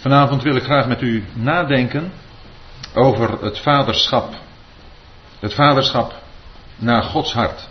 [0.00, 2.12] Vanavond wil ik graag met u nadenken
[2.94, 4.34] over het vaderschap.
[5.38, 6.14] Het vaderschap
[6.76, 7.68] naar Gods hart.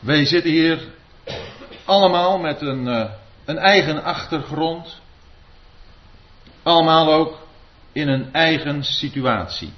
[0.00, 0.88] Wij zitten hier
[1.84, 3.10] allemaal met een, eh,
[3.44, 5.00] een eigen achtergrond.
[6.62, 7.38] Allemaal ook
[7.92, 9.72] in een eigen situatie.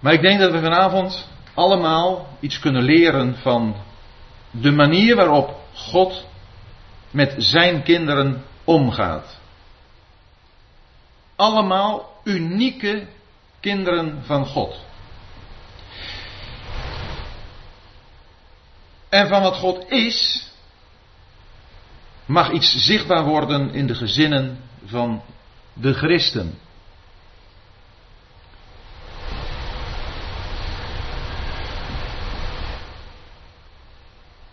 [0.00, 3.76] Maar ik denk dat we vanavond allemaal iets kunnen leren van
[4.50, 6.30] de manier waarop God
[7.12, 9.38] met zijn kinderen omgaat.
[11.36, 13.06] Allemaal unieke
[13.60, 14.80] kinderen van God.
[19.08, 20.48] En van wat God is,
[22.26, 25.22] mag iets zichtbaar worden in de gezinnen van
[25.72, 26.58] de christen.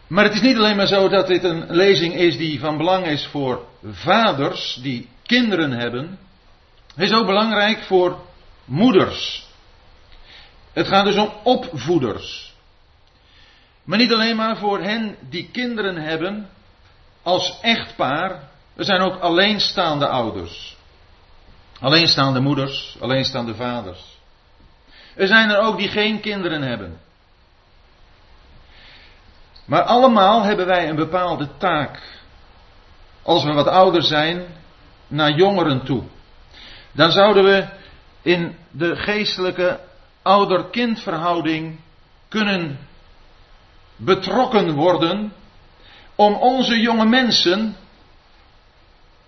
[0.09, 3.05] Maar het is niet alleen maar zo dat dit een lezing is die van belang
[3.05, 6.19] is voor vaders die kinderen hebben.
[6.95, 8.19] Het is ook belangrijk voor
[8.65, 9.47] moeders.
[10.73, 12.53] Het gaat dus om opvoeders.
[13.83, 16.49] Maar niet alleen maar voor hen die kinderen hebben
[17.23, 18.49] als echtpaar.
[18.75, 20.77] Er zijn ook alleenstaande ouders.
[21.79, 24.17] Alleenstaande moeders, alleenstaande vaders.
[25.15, 26.99] Er zijn er ook die geen kinderen hebben.
[29.69, 32.01] Maar allemaal hebben wij een bepaalde taak.
[33.21, 34.45] Als we wat ouder zijn,
[35.07, 36.03] naar jongeren toe.
[36.91, 37.67] Dan zouden we
[38.21, 39.79] in de geestelijke
[40.21, 41.79] ouder-kind verhouding
[42.27, 42.79] kunnen
[43.95, 45.33] betrokken worden
[46.15, 47.75] om onze jonge mensen,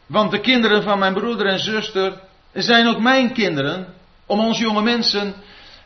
[0.06, 2.20] want de kinderen van mijn broeder en zuster
[2.54, 3.94] zijn ook mijn kinderen,
[4.26, 5.34] om onze jonge mensen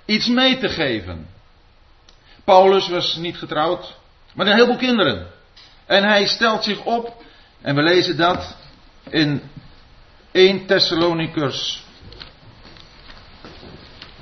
[0.05, 1.27] iets mee te geven.
[2.43, 3.97] Paulus was niet getrouwd,
[4.36, 5.28] maar een heleboel kinderen.
[5.86, 7.23] En hij stelt zich op,
[7.61, 8.55] en we lezen dat
[9.09, 9.41] in
[10.31, 11.83] 1 Thessalonikers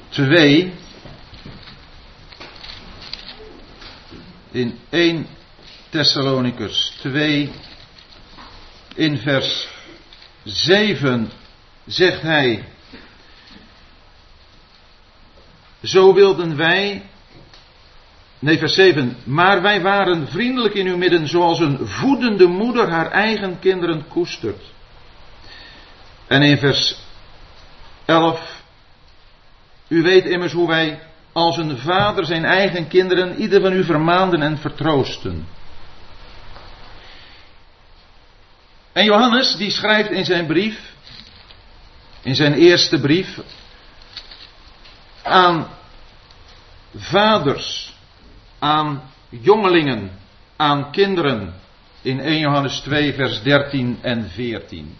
[0.09, 0.73] 2.
[4.51, 5.27] In 1
[5.89, 7.51] Thessalonikers 2,
[8.95, 9.67] in vers
[10.43, 11.31] 7
[11.85, 12.65] zegt hij,
[15.83, 17.03] zo wilden wij
[18.43, 19.17] Nee, vers 7.
[19.23, 24.63] Maar wij waren vriendelijk in uw midden, zoals een voedende moeder haar eigen kinderen koestert.
[26.27, 26.95] En in vers
[28.05, 28.63] 11.
[29.87, 30.99] U weet immers hoe wij
[31.31, 35.47] als een vader zijn eigen kinderen, ieder van u vermaanden en vertroosten.
[38.93, 40.93] En Johannes, die schrijft in zijn brief,
[42.21, 43.39] in zijn eerste brief,
[45.21, 45.67] aan
[46.95, 47.92] vaders
[48.63, 50.11] aan jongelingen,
[50.55, 51.53] aan kinderen.
[52.01, 54.97] In 1 Johannes 2, vers 13 en 14.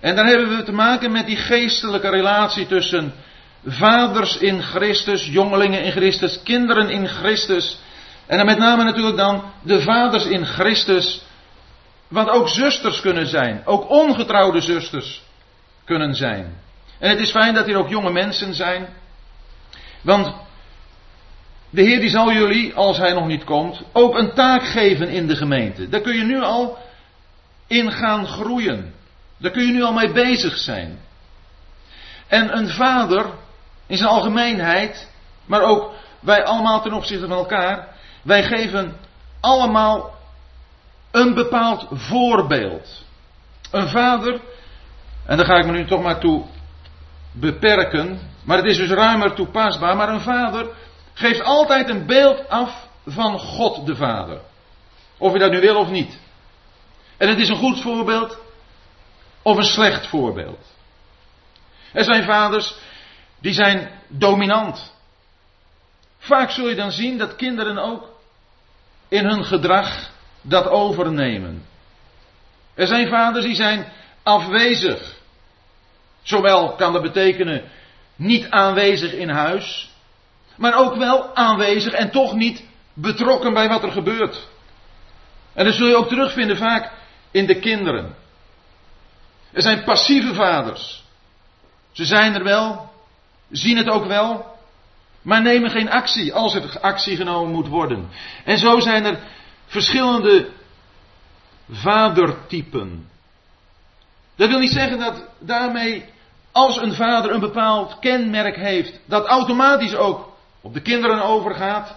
[0.00, 3.14] En dan hebben we te maken met die geestelijke relatie tussen
[3.64, 7.78] vaders in Christus, jongelingen in Christus, kinderen in Christus.
[8.26, 11.22] En dan met name natuurlijk dan de vaders in Christus.
[12.08, 15.22] Wat ook zusters kunnen zijn, ook ongetrouwde zusters
[15.84, 16.54] kunnen zijn.
[16.98, 18.88] En het is fijn dat hier ook jonge mensen zijn.
[20.00, 20.45] Want
[21.70, 25.26] de Heer die zal jullie, als Hij nog niet komt, ook een taak geven in
[25.26, 25.88] de gemeente.
[25.88, 26.78] Daar kun je nu al
[27.66, 28.94] in gaan groeien.
[29.38, 30.98] Daar kun je nu al mee bezig zijn.
[32.26, 33.26] En een vader,
[33.86, 35.10] in zijn algemeenheid,
[35.46, 37.88] maar ook wij allemaal ten opzichte van elkaar,
[38.22, 38.96] wij geven
[39.40, 40.14] allemaal
[41.10, 43.04] een bepaald voorbeeld.
[43.70, 44.40] Een vader,
[45.26, 46.44] en daar ga ik me nu toch maar toe
[47.32, 50.66] beperken, maar het is dus ruimer toepasbaar, maar een vader
[51.16, 54.40] geeft altijd een beeld af van God de Vader.
[55.18, 56.18] Of je dat nu wil of niet.
[57.16, 58.38] En het is een goed voorbeeld
[59.42, 60.74] of een slecht voorbeeld.
[61.92, 62.74] Er zijn vaders
[63.38, 64.94] die zijn dominant.
[66.18, 68.08] Vaak zul je dan zien dat kinderen ook
[69.08, 70.10] in hun gedrag
[70.40, 71.66] dat overnemen.
[72.74, 73.92] Er zijn vaders die zijn
[74.22, 75.14] afwezig.
[76.22, 77.70] Zowel kan dat betekenen
[78.16, 79.90] niet aanwezig in huis,
[80.56, 82.64] maar ook wel aanwezig en toch niet
[82.94, 84.48] betrokken bij wat er gebeurt.
[85.52, 86.92] En dat zul je ook terugvinden vaak
[87.30, 88.14] in de kinderen.
[89.52, 91.04] Er zijn passieve vaders.
[91.92, 92.90] Ze zijn er wel,
[93.50, 94.54] zien het ook wel,
[95.22, 98.08] maar nemen geen actie als er actie genomen moet worden.
[98.44, 99.18] En zo zijn er
[99.66, 100.48] verschillende
[101.70, 103.08] vadertypen.
[104.36, 106.04] Dat wil niet zeggen dat daarmee,
[106.52, 110.35] als een vader een bepaald kenmerk heeft, dat automatisch ook
[110.66, 111.96] op de kinderen overgaat.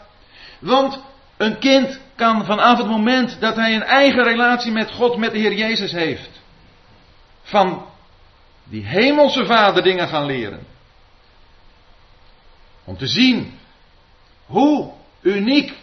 [0.60, 1.00] Want
[1.38, 5.38] een kind kan vanaf het moment dat hij een eigen relatie met God, met de
[5.38, 6.30] Heer Jezus heeft,
[7.42, 7.86] van
[8.64, 10.68] die hemelse Vader dingen gaan leren.
[12.84, 13.60] Om te zien
[14.46, 14.92] hoe
[15.22, 15.74] uniek,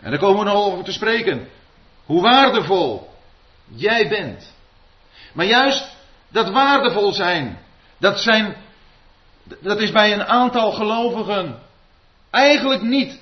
[0.00, 1.48] en daar komen we nog over te spreken,
[2.04, 3.10] hoe waardevol
[3.66, 4.54] jij bent.
[5.32, 5.96] Maar juist
[6.28, 7.58] dat waardevol zijn,
[7.98, 8.56] dat zijn,
[9.60, 11.68] dat is bij een aantal gelovigen
[12.30, 13.20] eigenlijk niet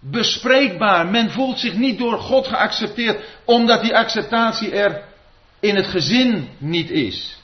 [0.00, 1.06] bespreekbaar.
[1.06, 5.02] Men voelt zich niet door God geaccepteerd, omdat die acceptatie er
[5.60, 7.36] in het gezin niet is.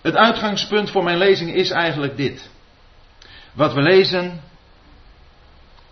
[0.00, 2.50] Het uitgangspunt voor mijn lezing is eigenlijk dit.
[3.52, 4.40] Wat we lezen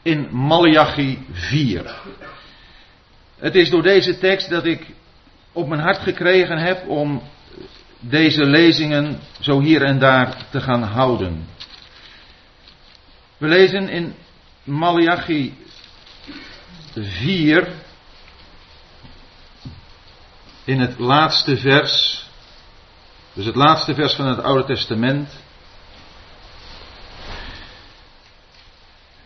[0.03, 1.95] in Malachi 4.
[3.39, 4.87] Het is door deze tekst dat ik
[5.53, 7.23] op mijn hart gekregen heb om
[8.05, 11.49] deze lezingen zo hier en daar te gaan houden.
[13.39, 14.15] We lezen in
[14.65, 15.59] Malachi
[16.95, 17.69] 4
[20.65, 22.25] in het laatste vers,
[23.33, 25.41] dus het laatste vers van het Oude Testament.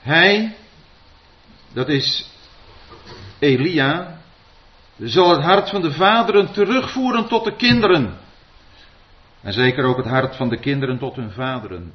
[0.00, 0.56] Hij,
[1.72, 2.31] dat is
[3.38, 4.20] Elia,
[4.99, 8.25] zal het hart van de vaderen terugvoeren tot de kinderen.
[9.46, 11.93] En zeker ook het hart van de kinderen tot hun vaderen.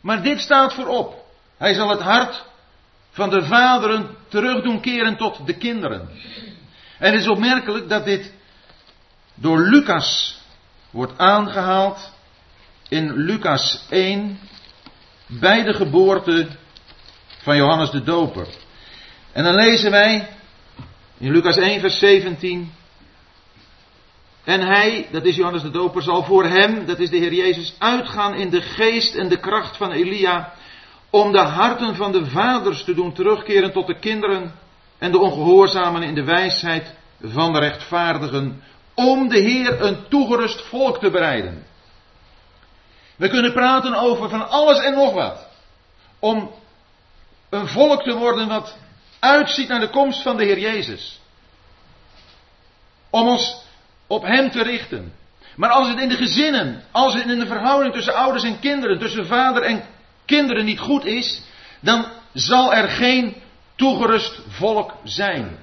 [0.00, 1.24] Maar dit staat voorop.
[1.58, 2.44] Hij zal het hart
[3.10, 6.08] van de vaderen terug doen keren tot de kinderen.
[6.98, 8.32] En het is opmerkelijk dat dit
[9.34, 10.40] door Lucas
[10.90, 12.12] wordt aangehaald
[12.88, 14.38] in Lucas 1
[15.26, 16.48] bij de geboorte
[17.42, 18.46] van Johannes de Doper.
[19.32, 20.28] En dan lezen wij
[21.18, 22.72] in Lucas 1 vers 17
[24.46, 27.74] en hij, dat is Johannes de Doper, zal voor hem, dat is de Heer Jezus,
[27.78, 30.52] uitgaan in de geest en de kracht van Elia,
[31.10, 34.54] om de harten van de vaders te doen terugkeren tot de kinderen
[34.98, 38.62] en de ongehoorzamen in de wijsheid van de rechtvaardigen,
[38.94, 41.66] om de Heer een toegerust volk te bereiden.
[43.16, 45.48] We kunnen praten over van alles en nog wat.
[46.18, 46.50] Om
[47.48, 48.76] een volk te worden wat
[49.18, 51.20] uitziet naar de komst van de Heer Jezus.
[53.10, 53.64] Om ons
[54.06, 55.12] op Hem te richten.
[55.56, 58.98] Maar als het in de gezinnen, als het in de verhouding tussen ouders en kinderen,
[58.98, 59.84] tussen vader en
[60.24, 61.42] kinderen niet goed is,
[61.80, 63.36] dan zal er geen
[63.76, 65.58] toegerust volk zijn.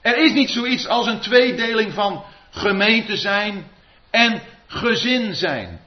[0.00, 3.66] Er is niet zoiets als een tweedeling van gemeente zijn
[4.10, 5.80] en gezin zijn.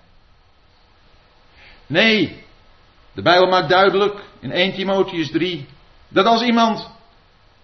[1.87, 2.43] Nee,
[3.13, 5.65] de Bijbel maakt duidelijk in 1 Timotheus 3
[6.07, 6.89] dat als iemand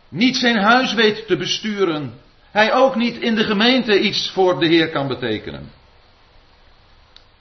[0.09, 2.20] niet zijn huis weet te besturen,
[2.51, 5.71] hij ook niet in de gemeente iets voor de Heer kan betekenen.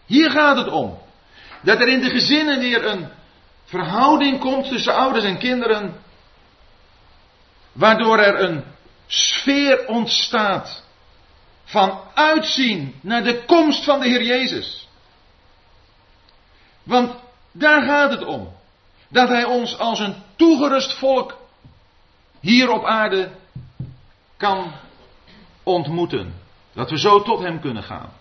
[0.06, 0.98] Hier gaat het om.
[1.62, 3.08] Dat er in de gezinnen weer een
[3.64, 5.94] verhouding komt tussen ouders en kinderen,
[7.72, 8.64] waardoor er een
[9.06, 10.84] sfeer ontstaat
[11.64, 14.88] van uitzien naar de komst van de Heer Jezus.
[16.82, 17.14] Want
[17.52, 18.52] daar gaat het om.
[19.08, 21.38] Dat Hij ons als een toegerust volk
[22.40, 23.30] hier op aarde
[24.36, 24.72] kan
[25.70, 26.34] ontmoeten.
[26.74, 28.12] Dat we zo tot Hem kunnen gaan.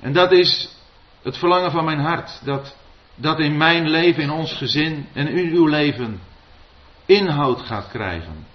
[0.00, 0.76] En dat is
[1.22, 2.40] het verlangen van mijn hart.
[2.44, 2.76] Dat
[3.16, 6.20] dat in mijn leven, in ons gezin en in uw leven
[7.06, 8.46] inhoud gaat krijgen.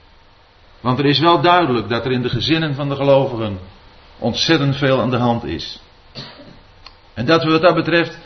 [0.79, 3.59] Want er is wel duidelijk dat er in de gezinnen van de gelovigen
[4.19, 5.79] ontzettend veel aan de hand is.
[7.13, 8.19] En dat we wat dat betreft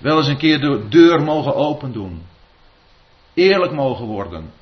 [0.00, 2.22] wel eens een keer de deur mogen open doen.
[3.34, 4.52] Eerlijk mogen worden.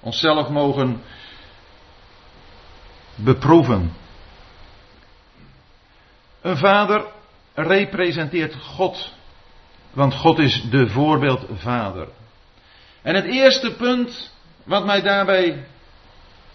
[0.00, 1.00] Onszelf mogen
[3.16, 3.92] beproeven.
[6.40, 7.04] Een vader
[7.54, 9.12] representeert God,
[9.92, 12.08] want God is de voorbeeldvader.
[13.02, 14.32] En het eerste punt
[14.64, 15.64] wat mij daarbij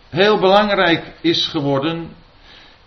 [0.09, 2.15] heel belangrijk is geworden,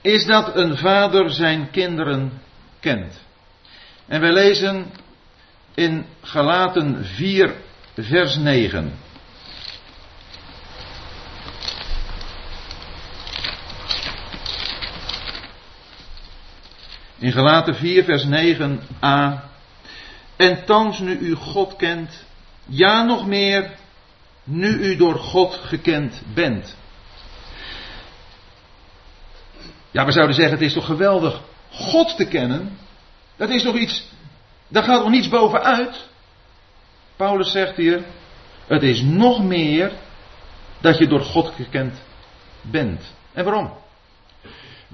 [0.00, 2.40] is dat een vader zijn kinderen
[2.80, 3.22] kent.
[4.06, 4.86] En wij lezen
[5.74, 7.54] in Galaten 4,
[7.94, 8.92] vers 9.
[17.18, 19.52] In Galaten 4, vers 9a.
[20.36, 22.24] En thans nu u God kent,
[22.66, 23.70] ja nog meer,
[24.44, 26.76] nu u door God gekend bent.
[29.90, 31.40] Ja, we zouden zeggen, het is toch geweldig
[31.70, 32.78] God te kennen.
[33.36, 34.04] Dat is toch iets,
[34.68, 36.08] daar gaat nog niets bovenuit.
[37.16, 38.04] Paulus zegt hier,
[38.66, 39.92] het is nog meer
[40.80, 42.02] dat je door God gekend
[42.60, 43.14] bent.
[43.32, 43.72] En waarom?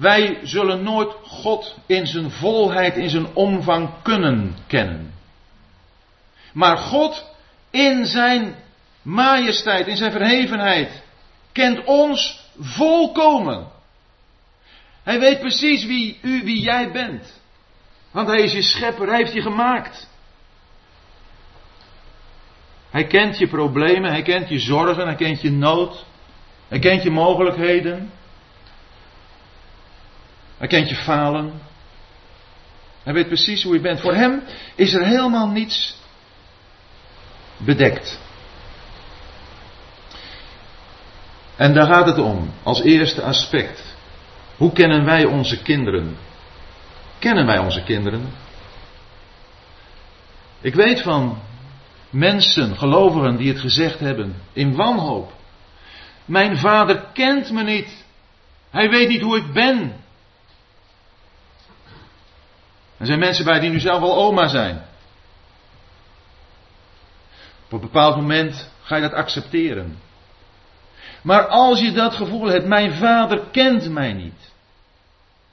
[0.00, 5.14] Wij zullen nooit God in zijn volheid, in zijn omvang kunnen kennen.
[6.52, 7.26] Maar God
[7.70, 8.54] in zijn
[9.02, 11.02] majesteit, in zijn verhevenheid,
[11.52, 13.66] kent ons volkomen.
[15.02, 17.40] Hij weet precies wie u, wie jij bent.
[18.10, 20.08] Want hij is je schepper, hij heeft je gemaakt.
[22.90, 26.04] Hij kent je problemen, hij kent je zorgen, hij kent je nood.
[26.68, 28.10] Hij kent je mogelijkheden.
[30.60, 31.60] Hij kent je falen.
[33.02, 34.00] Hij weet precies hoe je bent.
[34.00, 34.42] Voor hem
[34.74, 35.96] is er helemaal niets
[37.56, 38.20] bedekt.
[41.56, 43.96] En daar gaat het om, als eerste aspect.
[44.56, 46.16] Hoe kennen wij onze kinderen?
[47.18, 48.32] Kennen wij onze kinderen?
[50.60, 51.38] Ik weet van
[52.10, 55.32] mensen, gelovigen, die het gezegd hebben in wanhoop.
[56.24, 58.04] Mijn vader kent me niet.
[58.70, 60.08] Hij weet niet hoe ik ben.
[63.00, 64.84] Er zijn mensen bij die nu zelf al oma zijn.
[67.64, 69.98] Op een bepaald moment ga je dat accepteren.
[71.22, 74.52] Maar als je dat gevoel hebt, mijn vader kent mij niet.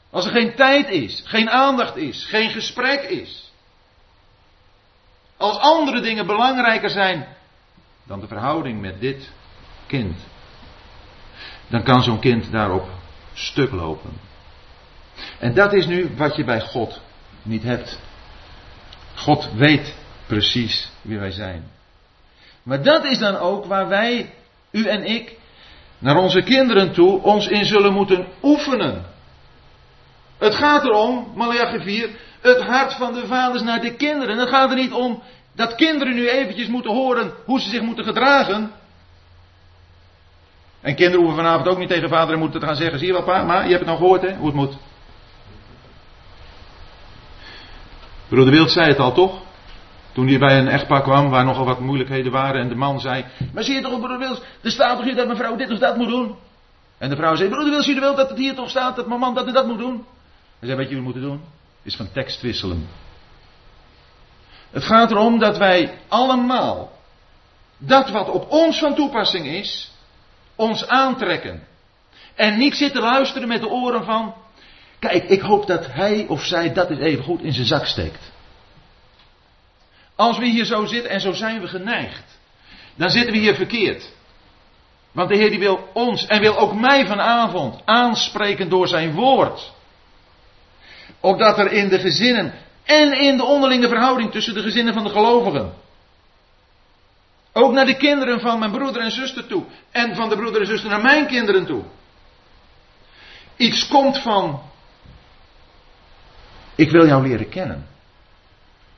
[0.09, 3.51] Als er geen tijd is, geen aandacht is, geen gesprek is.
[5.37, 7.27] Als andere dingen belangrijker zijn
[8.03, 9.31] dan de verhouding met dit
[9.85, 10.17] kind.
[11.67, 12.89] Dan kan zo'n kind daarop
[13.33, 14.11] stuk lopen.
[15.39, 17.01] En dat is nu wat je bij God
[17.47, 17.99] niet hebt.
[19.15, 19.95] God weet
[20.27, 21.63] precies wie wij zijn.
[22.63, 24.33] Maar dat is dan ook waar wij,
[24.71, 25.35] u en ik,
[25.97, 29.05] naar onze kinderen toe, ons in zullen moeten oefenen.
[30.37, 32.09] Het gaat erom, Malachi 4,
[32.41, 34.37] het hart van de vaders naar de kinderen.
[34.37, 35.23] Het gaat er niet om
[35.55, 38.71] dat kinderen nu eventjes moeten horen hoe ze zich moeten gedragen.
[40.81, 43.23] En kinderen hoeven vanavond ook niet tegen vader en te gaan zeggen: Zie je wel,
[43.23, 44.77] pa, maar je hebt het nou gehoord, hè, hoe het moet.
[48.27, 49.41] Broeder Wild zei het al toch?
[50.13, 53.25] Toen hij bij een echtpaar kwam waar nogal wat moeilijkheden waren en de man zei:
[53.53, 55.79] Maar zie je toch, broeder Wils, er staat toch hier dat mijn vrouw dit of
[55.79, 56.35] dat moet doen?
[56.97, 59.19] En de vrouw zei: Broeder Wils, je wel dat het hier toch staat dat mijn
[59.19, 60.05] man dat en dat moet doen?
[60.59, 61.41] Hij zei: je wat we moeten doen?
[61.83, 62.87] Is van tekst wisselen.
[64.71, 66.91] Het gaat erom dat wij allemaal
[67.77, 69.91] dat wat op ons van toepassing is,
[70.55, 71.63] ons aantrekken.
[72.35, 74.33] En niet zitten luisteren met de oren van,
[74.99, 78.31] kijk, ik hoop dat hij of zij dat eens even goed in zijn zak steekt.
[80.15, 82.23] Als we hier zo zitten en zo zijn we geneigd,
[82.95, 84.11] dan zitten we hier verkeerd.
[85.11, 89.71] Want de Heer die wil ons en wil ook mij vanavond aanspreken door zijn woord.
[91.19, 95.09] Opdat er in de gezinnen en in de onderlinge verhouding tussen de gezinnen van de
[95.09, 95.73] gelovigen.
[97.53, 99.63] Ook naar de kinderen van mijn broeder en zuster toe.
[99.91, 101.83] En van de broeder en zuster naar mijn kinderen toe.
[103.55, 104.61] Iets komt van.
[106.77, 107.85] Ik wil jou leren kennen.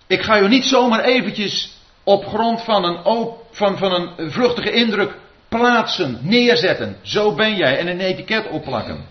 [0.07, 5.17] Ik ga je niet zomaar eventjes op grond van een, van, van een vluchtige indruk
[5.47, 6.97] plaatsen, neerzetten.
[7.01, 9.05] Zo ben jij en een etiket opplakken.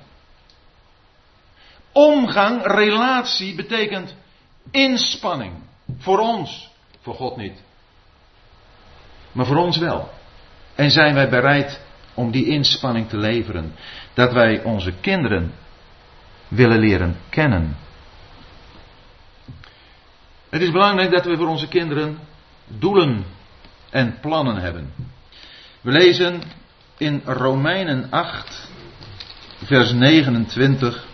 [1.93, 4.15] Omgang, relatie betekent
[4.71, 5.53] inspanning.
[5.99, 6.71] Voor ons,
[7.01, 7.63] voor God niet.
[9.33, 10.11] Maar voor ons wel.
[10.75, 11.81] En zijn wij bereid
[12.15, 13.75] om die inspanning te leveren?
[14.15, 15.55] Dat wij onze kinderen
[16.49, 17.77] willen leren kennen.
[20.51, 22.19] Het is belangrijk dat we voor onze kinderen
[22.67, 23.25] doelen
[23.91, 24.93] en plannen hebben.
[25.81, 26.43] We lezen
[26.99, 28.71] in Romeinen 8,
[29.65, 31.07] vers 29.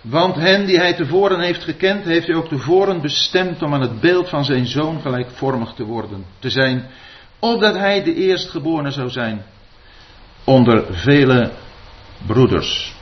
[0.00, 4.00] Want hen die hij tevoren heeft gekend, heeft hij ook tevoren bestemd om aan het
[4.00, 6.90] beeld van zijn zoon gelijkvormig te worden, te zijn,
[7.38, 9.44] opdat hij de eerstgeborene zou zijn
[10.44, 11.52] onder vele
[12.26, 12.94] broeders.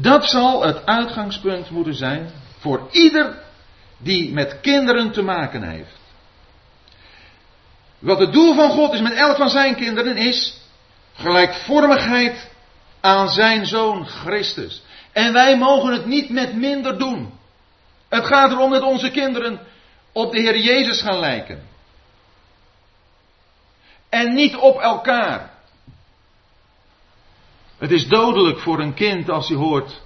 [0.00, 3.38] Dat zal het uitgangspunt moeten zijn voor ieder
[3.96, 5.96] die met kinderen te maken heeft.
[7.98, 10.60] Wat het doel van God is met elk van zijn kinderen is
[11.14, 12.50] gelijkvormigheid
[13.00, 14.82] aan zijn zoon Christus.
[15.12, 17.32] En wij mogen het niet met minder doen.
[18.08, 19.60] Het gaat erom dat onze kinderen
[20.12, 21.62] op de Heer Jezus gaan lijken.
[24.08, 25.57] En niet op elkaar.
[27.78, 30.00] Het is dodelijk voor een kind als hij hoort.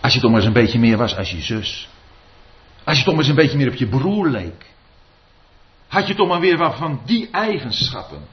[0.00, 1.88] Als je toch maar eens een beetje meer was als je zus.
[2.84, 4.66] Als je toch maar eens een beetje meer op je broer leek.
[5.88, 8.26] Had je toch maar weer wat van die eigenschappen.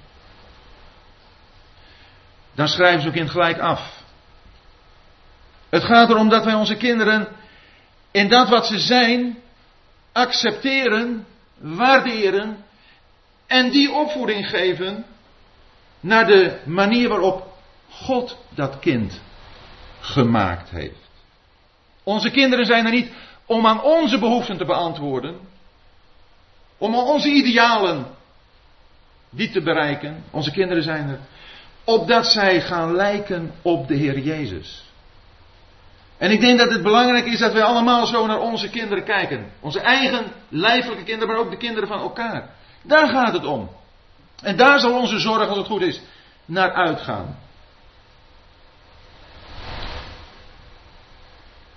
[2.54, 4.04] Dan schrijven ze ook kind gelijk af.
[5.70, 7.28] Het gaat erom dat wij onze kinderen
[8.12, 9.38] in dat wat ze zijn
[10.12, 11.26] accepteren,
[11.58, 12.66] waarderen
[13.48, 15.06] en die opvoeding geven
[16.04, 17.58] naar de manier waarop
[17.90, 19.22] God dat kind
[20.00, 21.10] gemaakt heeft.
[22.04, 23.12] Onze kinderen zijn er niet
[23.46, 25.40] om aan onze behoeften te beantwoorden,
[26.78, 28.06] om aan onze idealen
[29.30, 30.24] die te bereiken.
[30.32, 31.20] Onze kinderen zijn er
[31.84, 34.84] opdat zij gaan lijken op de Heer Jezus.
[36.18, 39.52] En ik denk dat het belangrijk is dat wij allemaal zo naar onze kinderen kijken.
[39.60, 42.50] Onze eigen lijfelijke kinderen, maar ook de kinderen van elkaar.
[42.82, 43.70] Daar gaat het om.
[44.42, 46.02] En daar zal onze zorg, als het goed is,
[46.46, 47.38] naar uitgaan.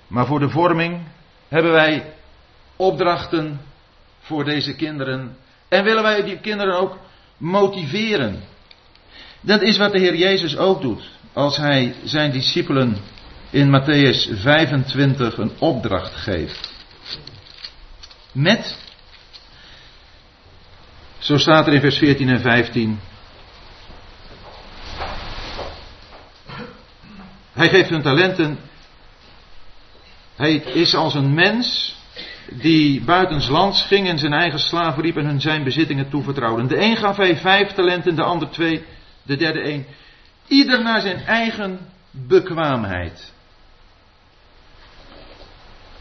[0.07, 1.01] Maar voor de vorming
[1.49, 2.15] hebben wij
[2.77, 3.61] opdrachten
[4.21, 5.37] voor deze kinderen.
[5.69, 6.99] En willen wij die kinderen ook
[7.37, 8.43] motiveren.
[9.41, 11.11] Dat is wat de Heer Jezus ook doet.
[11.33, 12.97] Als hij zijn discipelen
[13.51, 16.75] in Matthäus 25 een opdracht geeft.
[18.33, 18.79] Met,
[21.27, 23.01] zo staat er in vers 14 en 15.
[27.53, 28.59] Hij geeft hun talenten.
[30.37, 31.97] Hij is als een mens
[32.51, 36.67] die buitenslands ging en zijn eigen slaven riep en hun zijn bezittingen toevertrouwde.
[36.67, 38.85] De een gaf hij vijf talenten, de ander twee,
[39.23, 39.87] de derde een.
[40.47, 41.79] Ieder naar zijn eigen
[42.11, 43.33] bekwaamheid.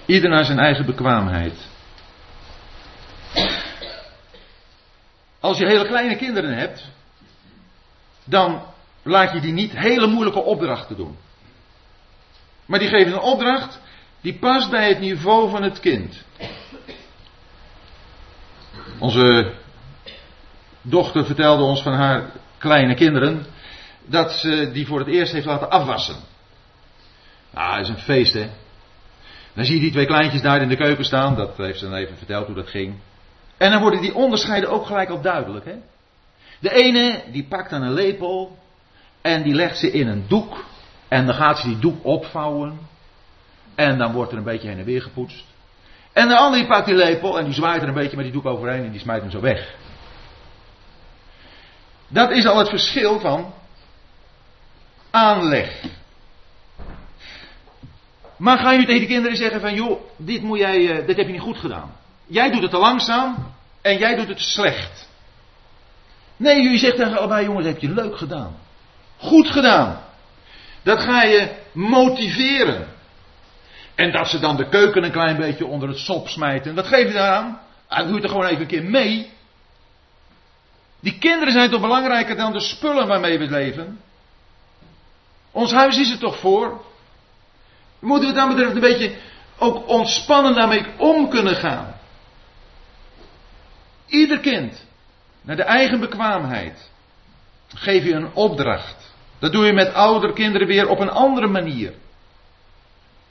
[0.06, 1.74] Ieder naar zijn eigen bekwaamheid.
[5.46, 6.90] Als je hele kleine kinderen hebt,
[8.24, 8.62] dan
[9.04, 11.18] laat je die niet hele moeilijke opdrachten doen.
[12.66, 13.80] Maar die geven een opdracht
[14.22, 16.24] die past bij het niveau van het kind.
[19.00, 19.54] Onze
[20.82, 23.46] dochter vertelde ons van haar kleine kinderen
[24.06, 26.16] dat ze die voor het eerst heeft laten afwassen.
[27.52, 28.50] Nou, dat is een feest, hè.
[29.54, 31.36] Dan zie je die twee kleintjes daar in de keuken staan.
[31.36, 32.96] Dat heeft ze dan even verteld hoe dat ging.
[33.58, 35.76] En dan worden die onderscheiden ook gelijk al duidelijk, hè.
[36.60, 38.58] De ene, die pakt dan een lepel.
[39.22, 40.66] En die legt ze in een doek.
[41.08, 42.80] En dan gaat ze die doek opvouwen.
[43.76, 45.44] En dan wordt er een beetje heen en weer gepoetst.
[46.14, 48.34] En de andere die pakt die lepel en die zwaait er een beetje met die
[48.34, 49.76] doek overheen en die smijt hem zo weg.
[52.08, 53.54] Dat is al het verschil van
[55.12, 55.84] aanleg.
[58.38, 61.18] Maar ga je nu tegen de kinderen zeggen van joh, dit, moet jij, eh, dit
[61.18, 61.96] heb je niet goed gedaan.
[62.26, 65.10] Jij doet het te langzaam en jij doet het slecht.
[66.38, 68.56] Nee, jullie zegt tegen allebei jongens, heb je leuk gedaan.
[69.18, 70.02] Goed gedaan.
[70.84, 72.88] Dat ga je motiveren.
[73.96, 76.76] En dat ze dan de keuken een klein beetje onder het sop smijten.
[76.76, 77.60] Wat geef je daaraan?
[77.88, 79.34] Ah, doe het er gewoon even een keer mee.
[81.00, 84.00] Die kinderen zijn toch belangrijker dan de spullen waarmee we leven?
[85.52, 86.82] Ons huis is er toch voor?
[88.00, 89.16] Moeten we daar betreft een beetje
[89.58, 91.95] ook ontspannen daarmee om kunnen gaan?
[94.06, 94.86] Ieder kind,
[95.42, 96.92] naar de eigen bekwaamheid,
[97.68, 99.14] geef je een opdracht.
[99.40, 101.94] Dat doe je met oudere kinderen weer op een andere manier.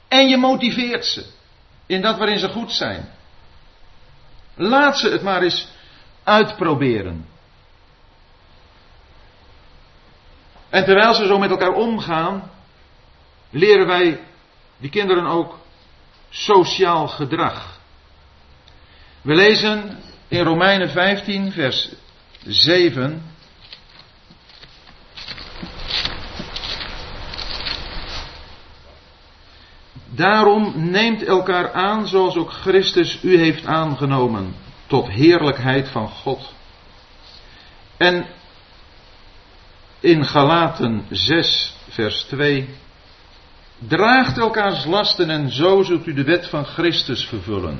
[0.07, 1.25] En je motiveert ze
[1.85, 3.09] in dat waarin ze goed zijn.
[4.55, 5.67] Laat ze het maar eens
[6.23, 7.25] uitproberen.
[10.69, 12.51] En terwijl ze zo met elkaar omgaan,
[13.49, 14.19] leren wij
[14.77, 15.59] die kinderen ook
[16.29, 17.79] sociaal gedrag.
[19.21, 21.89] We lezen in Romeinen 15, vers
[22.45, 23.21] 7.
[30.15, 34.55] Daarom neemt elkaar aan zoals ook Christus u heeft aangenomen,
[34.87, 36.53] tot heerlijkheid van God.
[37.97, 38.25] En
[39.99, 42.69] in Galaten 6, vers 2.
[43.77, 47.79] Draagt elkaars lasten en zo zult u de wet van Christus vervullen.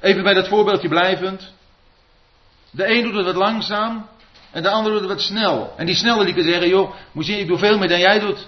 [0.00, 1.52] Even bij dat voorbeeldje blijvend.
[2.70, 4.08] De een doet het wat langzaam
[4.50, 5.74] en de ander doet het wat snel.
[5.76, 8.46] En die snelle die kan zeggen, joh, moet ik doe veel meer dan jij doet.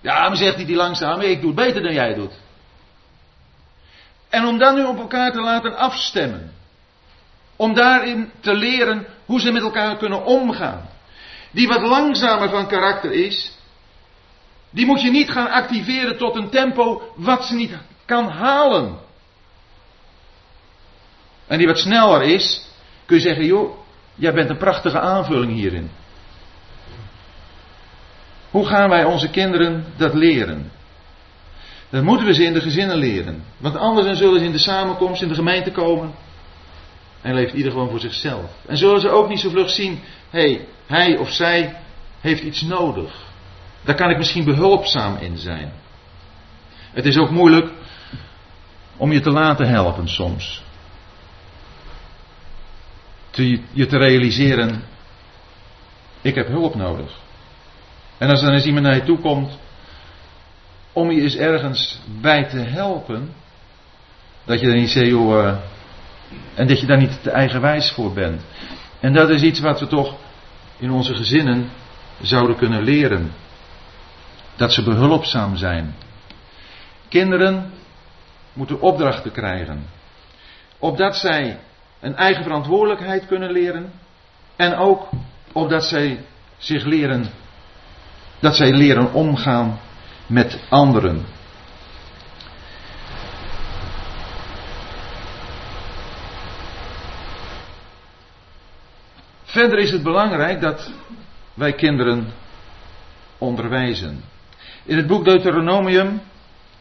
[0.00, 2.32] Ja, maar zegt hij die langzaam, ik doe het beter dan jij doet.
[4.28, 6.52] En om dan nu op elkaar te laten afstemmen.
[7.56, 10.88] Om daarin te leren hoe ze met elkaar kunnen omgaan.
[11.50, 13.52] Die wat langzamer van karakter is,
[14.70, 17.72] die moet je niet gaan activeren tot een tempo wat ze niet
[18.04, 18.98] kan halen.
[21.50, 22.62] En die wat sneller is,
[23.06, 23.78] kun je zeggen, joh,
[24.14, 25.90] jij bent een prachtige aanvulling hierin.
[28.50, 30.70] Hoe gaan wij onze kinderen dat leren?
[31.88, 33.44] Dan moeten we ze in de gezinnen leren.
[33.56, 36.14] Want anders zullen ze in de samenkomst, in de gemeente komen.
[37.20, 38.50] En leeft ieder gewoon voor zichzelf.
[38.66, 41.76] En zullen ze ook niet zo vlug zien, hé, hey, hij of zij
[42.20, 43.12] heeft iets nodig.
[43.84, 45.72] Daar kan ik misschien behulpzaam in zijn.
[46.92, 47.70] Het is ook moeilijk
[48.96, 50.68] om je te laten helpen soms.
[53.72, 54.82] Je te realiseren,
[56.20, 57.18] ik heb hulp nodig.
[58.18, 59.58] En als dan eens iemand naar je toe komt
[60.92, 63.32] om je eens ergens bij te helpen,
[64.44, 65.56] dat je dan niet zegt, joh, uh,
[66.54, 68.42] en dat je daar niet te eigenwijs voor bent.
[69.00, 70.16] En dat is iets wat we toch
[70.78, 71.70] in onze gezinnen
[72.20, 73.32] zouden kunnen leren.
[74.56, 75.94] Dat ze behulpzaam zijn.
[77.08, 77.72] Kinderen
[78.52, 79.86] moeten opdrachten krijgen.
[80.78, 81.58] Opdat zij
[82.00, 83.92] een eigen verantwoordelijkheid kunnen leren.
[84.56, 85.08] En ook
[85.52, 86.24] opdat zij
[86.58, 87.24] zich leren,
[88.40, 89.80] dat zij leren omgaan
[90.26, 91.24] met anderen.
[99.42, 100.92] Verder is het belangrijk dat
[101.54, 102.32] wij kinderen
[103.38, 104.24] onderwijzen.
[104.84, 106.20] In het boek Deuteronomium,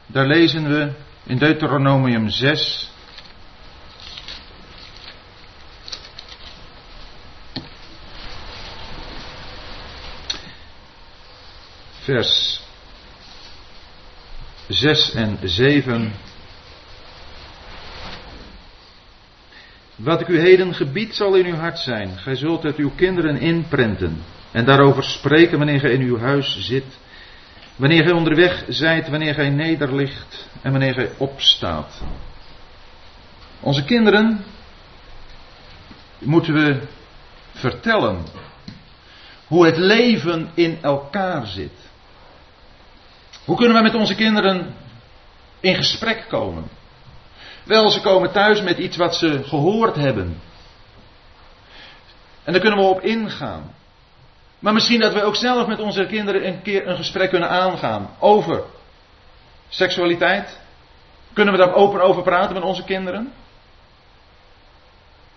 [0.05, 0.91] daar lezen we
[1.23, 2.91] in Deuteronomium 6.
[12.09, 12.61] Vers
[14.67, 16.11] 6 en 7.
[19.95, 22.17] Wat ik u heden gebied zal in uw hart zijn.
[22.17, 24.23] Gij zult het uw kinderen inprenten.
[24.51, 26.97] En daarover spreken wanneer gij in uw huis zit.
[27.75, 32.01] Wanneer gij onderweg zijt, wanneer gij nederligt en wanneer gij opstaat.
[33.59, 34.43] Onze kinderen
[36.19, 36.81] moeten we
[37.51, 38.25] vertellen
[39.47, 41.88] hoe het leven in elkaar zit.
[43.49, 44.75] Hoe kunnen we met onze kinderen
[45.59, 46.69] in gesprek komen?
[47.63, 50.41] Wel, ze komen thuis met iets wat ze gehoord hebben.
[52.43, 53.73] En daar kunnen we op ingaan.
[54.59, 58.09] Maar misschien dat we ook zelf met onze kinderen een keer een gesprek kunnen aangaan
[58.19, 58.63] over
[59.69, 60.59] seksualiteit.
[61.33, 63.33] Kunnen we daar open over praten met onze kinderen?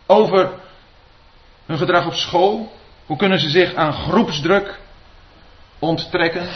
[0.07, 0.51] Over
[1.67, 2.73] hun gedrag op school?
[3.07, 4.79] Hoe kunnen ze zich aan groepsdruk
[5.79, 6.49] onttrekken?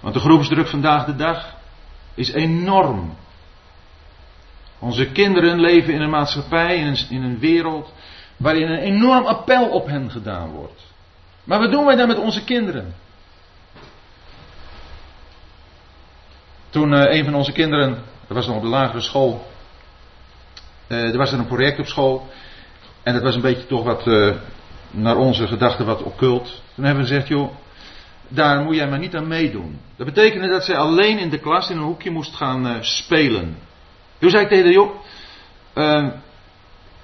[0.00, 1.56] Want de groepsdruk vandaag de dag
[2.14, 3.16] is enorm.
[4.78, 7.92] Onze kinderen leven in een maatschappij, in een, in een wereld,
[8.36, 10.82] waarin een enorm appel op hen gedaan wordt.
[11.44, 12.94] Maar wat doen wij dan met onze kinderen?
[16.70, 17.90] Toen uh, een van onze kinderen,
[18.26, 19.46] dat was nog op de lagere school,
[20.88, 22.28] uh, er was er een project op school.
[23.02, 24.34] En dat was een beetje toch wat, uh,
[24.90, 26.62] naar onze gedachten, wat occult.
[26.74, 27.50] Toen hebben we gezegd, joh,
[28.28, 29.78] daar moet jij maar niet aan meedoen.
[29.96, 33.56] Dat betekende dat zij alleen in de klas in een hoekje moest gaan spelen.
[34.18, 34.94] Toen zei ik tegen de joh,
[35.74, 36.08] uh,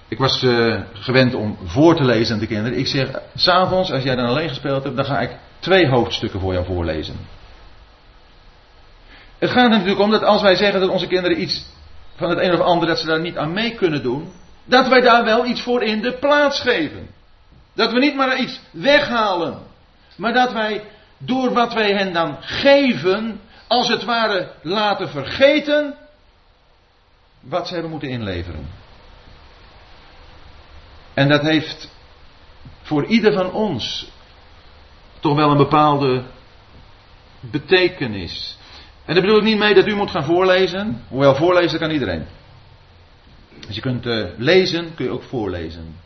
[0.09, 2.79] ik was uh, gewend om voor te lezen aan de kinderen.
[2.79, 6.53] Ik zeg, s'avonds, als jij dan alleen gespeeld hebt, dan ga ik twee hoofdstukken voor
[6.53, 7.17] jou voorlezen.
[9.39, 11.67] Het gaat er natuurlijk om dat als wij zeggen dat onze kinderen iets
[12.17, 14.33] van het een of ander, dat ze daar niet aan mee kunnen doen,
[14.65, 17.09] dat wij daar wel iets voor in de plaats geven.
[17.75, 19.59] Dat we niet maar iets weghalen,
[20.17, 20.83] maar dat wij
[21.19, 25.95] door wat wij hen dan geven, als het ware laten vergeten
[27.41, 28.67] wat ze hebben moeten inleveren.
[31.15, 31.93] En dat heeft
[32.83, 34.11] voor ieder van ons
[35.21, 36.23] toch wel een bepaalde
[37.41, 38.59] betekenis.
[39.05, 42.27] En daar bedoel ik niet mee dat u moet gaan voorlezen, hoewel voorlezen kan iedereen.
[43.67, 45.97] Als je kunt uh, lezen, kun je ook voorlezen.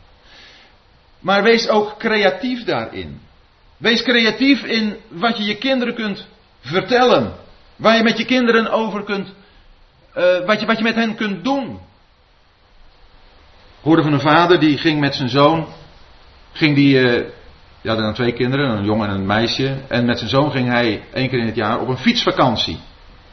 [1.19, 3.21] Maar wees ook creatief daarin.
[3.79, 6.27] Wees creatief in wat je je kinderen kunt
[6.59, 7.33] vertellen.
[7.75, 9.33] Waar je met je kinderen over kunt
[10.17, 11.79] uh, wat, je, wat je met hen kunt doen.
[13.77, 15.67] Ik hoorde van een vader die ging met zijn zoon.
[16.51, 17.25] Ging die, uh,
[17.81, 19.77] ja, dan twee kinderen, een jongen en een meisje.
[19.87, 22.79] En met zijn zoon ging hij één keer in het jaar op een fietsvakantie.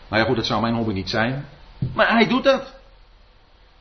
[0.09, 1.47] Nou ja, goed, dat zou mijn hobby niet zijn.
[1.95, 2.75] Maar hij doet dat.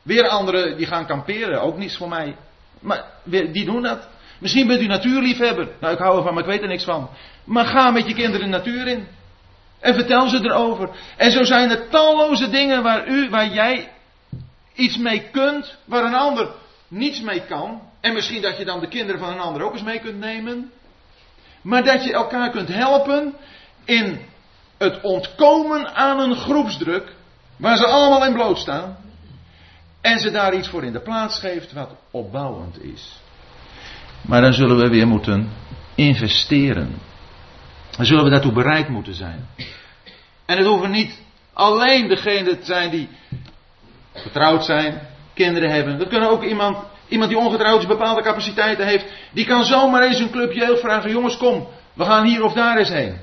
[0.02, 2.36] Weer anderen die gaan kamperen, ook niets voor mij.
[2.80, 4.08] Maar die doen dat.
[4.38, 5.68] Misschien bent u natuurliefhebber.
[5.80, 7.10] Nou, ik hou ervan, maar ik weet er niks van.
[7.44, 9.06] Maar ga met je kinderen de natuur in.
[9.80, 10.90] En vertel ze erover.
[11.16, 13.92] En zo zijn er talloze dingen waar u, waar jij
[14.74, 16.48] iets mee kunt, waar een ander
[16.88, 17.80] niets mee kan.
[18.00, 20.72] En misschien dat je dan de kinderen van een ander ook eens mee kunt nemen.
[21.62, 23.34] Maar dat je elkaar kunt helpen
[23.84, 24.20] in
[24.78, 27.14] het ontkomen aan een groepsdruk,
[27.56, 28.96] waar ze allemaal in bloot staan.
[30.00, 33.20] En ze daar iets voor in de plaats geeft wat opbouwend is.
[34.26, 35.52] Maar dan zullen we weer moeten
[35.94, 36.98] investeren.
[37.96, 39.48] Dan zullen we daartoe bereid moeten zijn.
[40.46, 41.20] En het hoeven niet
[41.52, 43.08] alleen degenen te zijn die
[44.12, 45.98] getrouwd zijn, kinderen hebben.
[45.98, 49.06] Dat kunnen ook iemand, iemand die ongetrouwd is, bepaalde capaciteiten heeft.
[49.32, 52.78] Die kan zomaar eens een clubje heel vragen: jongens, kom, we gaan hier of daar
[52.78, 53.16] eens heen.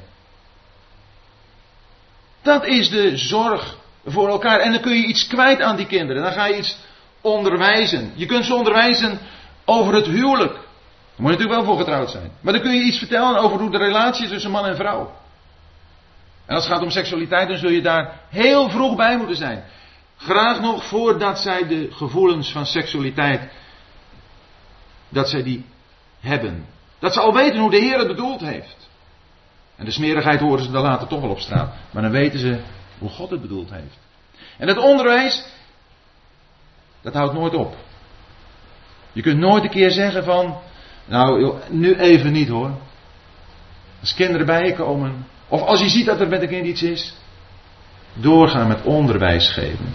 [2.41, 4.59] Dat is de zorg voor elkaar.
[4.59, 6.23] En dan kun je iets kwijt aan die kinderen.
[6.23, 6.77] Dan ga je iets
[7.21, 8.11] onderwijzen.
[8.15, 9.19] Je kunt ze onderwijzen
[9.65, 10.59] over het huwelijk.
[11.15, 12.31] Moet je natuurlijk wel voor getrouwd zijn.
[12.41, 15.11] Maar dan kun je iets vertellen over hoe de relatie is tussen man en vrouw.
[16.45, 19.63] En als het gaat om seksualiteit, dan zul je daar heel vroeg bij moeten zijn.
[20.17, 23.51] Graag nog voordat zij de gevoelens van seksualiteit,
[25.09, 25.65] dat zij die
[26.19, 26.65] hebben.
[26.99, 28.89] Dat ze al weten hoe de Heer het bedoeld heeft.
[29.75, 31.73] En de smerigheid horen ze dan later toch wel op straat.
[31.91, 32.59] Maar dan weten ze
[32.99, 33.97] hoe God het bedoeld heeft.
[34.57, 35.45] En het onderwijs,
[37.01, 37.75] dat houdt nooit op.
[39.11, 40.61] Je kunt nooit een keer zeggen van,
[41.05, 42.71] nou nu even niet hoor.
[43.99, 46.83] Als kinderen bij je komen, of als je ziet dat er met een kind iets
[46.83, 47.13] is,
[48.13, 49.93] doorgaan met onderwijs geven.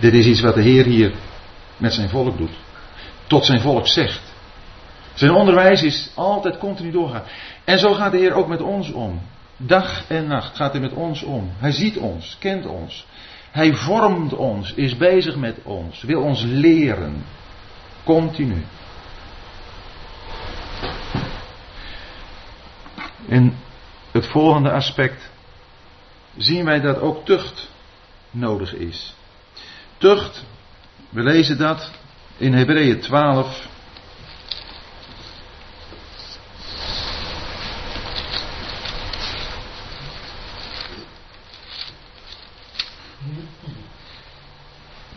[0.00, 1.12] Dit is iets wat de Heer hier
[1.76, 2.58] met zijn volk doet.
[3.26, 4.34] Tot zijn volk zegt.
[5.14, 7.22] Zijn onderwijs is altijd continu doorgaan.
[7.64, 9.20] En zo gaat de Heer ook met ons om.
[9.56, 11.50] Dag en nacht gaat hij met ons om.
[11.58, 13.06] Hij ziet ons, kent ons.
[13.50, 17.24] Hij vormt ons, is bezig met ons, wil ons leren.
[18.04, 18.64] Continu.
[23.26, 23.56] In
[24.10, 25.30] het volgende aspect
[26.36, 27.70] zien wij dat ook tucht
[28.30, 29.14] nodig is.
[29.98, 30.44] Tucht,
[31.08, 31.90] we lezen dat
[32.36, 33.68] in Hebreeën 12.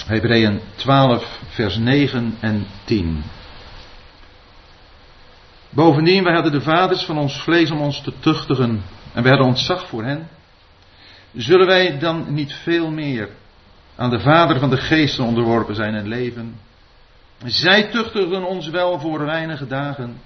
[0.05, 3.23] Hebreeën 12, vers 9 en 10.
[5.69, 9.47] Bovendien, wij hadden de vaders van ons vlees om ons te tuchtigen en we hadden
[9.47, 10.29] ontzag voor hen.
[11.33, 13.29] Zullen wij dan niet veel meer
[13.95, 16.59] aan de vader van de geesten onderworpen zijn en leven?
[17.45, 20.21] Zij tuchtigen ons wel voor weinige dagen,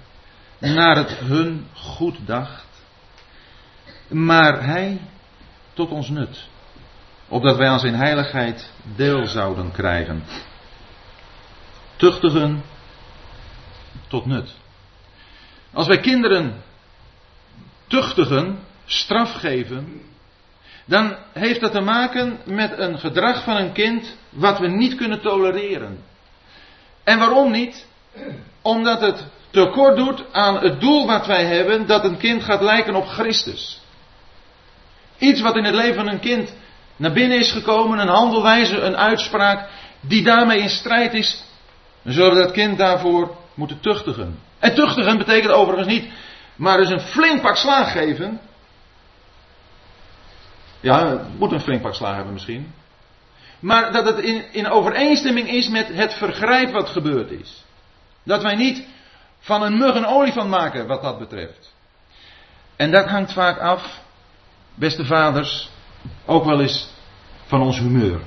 [0.58, 2.66] naar het hun goed dacht,
[4.08, 5.00] maar hij
[5.72, 6.48] tot ons nut,
[7.28, 10.22] opdat wij aan zijn heiligheid deel zouden krijgen.
[11.96, 12.62] Tuchtigen
[14.08, 14.62] tot nut.
[15.74, 16.62] Als wij kinderen
[17.86, 20.02] tuchtigen, straf geven,
[20.84, 25.20] dan heeft dat te maken met een gedrag van een kind wat we niet kunnen
[25.20, 26.04] tolereren.
[27.04, 27.86] En waarom niet?
[28.62, 32.94] Omdat het tekort doet aan het doel wat wij hebben, dat een kind gaat lijken
[32.94, 33.80] op Christus.
[35.18, 36.54] Iets wat in het leven van een kind
[36.96, 39.68] naar binnen is gekomen, een handelwijze, een uitspraak,
[40.00, 41.44] die daarmee in strijd is,
[42.02, 44.38] dan zullen we dat kind daarvoor moeten tuchtigen.
[44.64, 46.12] En tuchtigen betekent overigens niet,
[46.56, 48.40] maar dus een flink pak slaag geven.
[50.80, 52.74] Ja, het moet een flink pak slaag hebben misschien.
[53.60, 57.64] Maar dat het in, in overeenstemming is met het vergrijp wat gebeurd is.
[58.22, 58.86] Dat wij niet
[59.38, 61.74] van een mug een olifant maken wat dat betreft.
[62.76, 64.00] En dat hangt vaak af,
[64.74, 65.70] beste vaders,
[66.24, 66.88] ook wel eens
[67.46, 68.20] van ons humeur.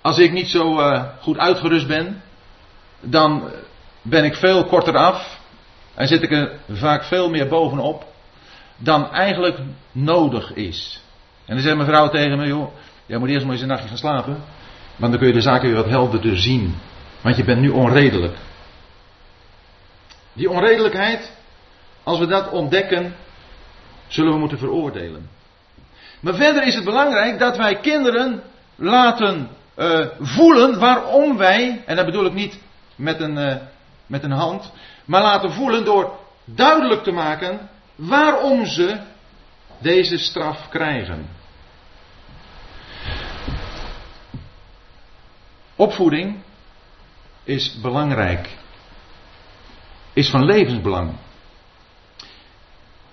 [0.00, 2.22] Als ik niet zo uh, goed uitgerust ben,
[3.00, 3.50] dan
[4.02, 5.40] ben ik veel korter af
[5.94, 8.06] en zit ik er vaak veel meer bovenop
[8.76, 9.58] dan eigenlijk
[9.92, 11.02] nodig is.
[11.44, 12.72] En dan zegt mijn vrouw tegen me, joh,
[13.06, 14.42] jij moet eerst maar eens een nachtje gaan slapen,
[14.96, 16.74] want dan kun je de zaken weer wat helderder zien.
[17.20, 18.36] Want je bent nu onredelijk.
[20.32, 21.36] Die onredelijkheid,
[22.02, 23.14] als we dat ontdekken,
[24.06, 25.28] zullen we moeten veroordelen.
[26.20, 28.42] Maar verder is het belangrijk dat wij kinderen
[28.76, 32.58] laten uh, voelen waarom wij, en dat bedoel ik niet
[32.98, 33.56] met een, uh,
[34.06, 34.72] met een hand,
[35.04, 39.00] maar laten voelen door duidelijk te maken waarom ze
[39.78, 41.28] deze straf krijgen.
[45.76, 46.42] Opvoeding
[47.44, 48.56] is belangrijk,
[50.12, 51.16] is van levensbelang.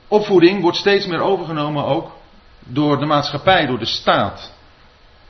[0.07, 2.11] Opvoeding wordt steeds meer overgenomen ook
[2.59, 4.54] door de maatschappij, door de staat.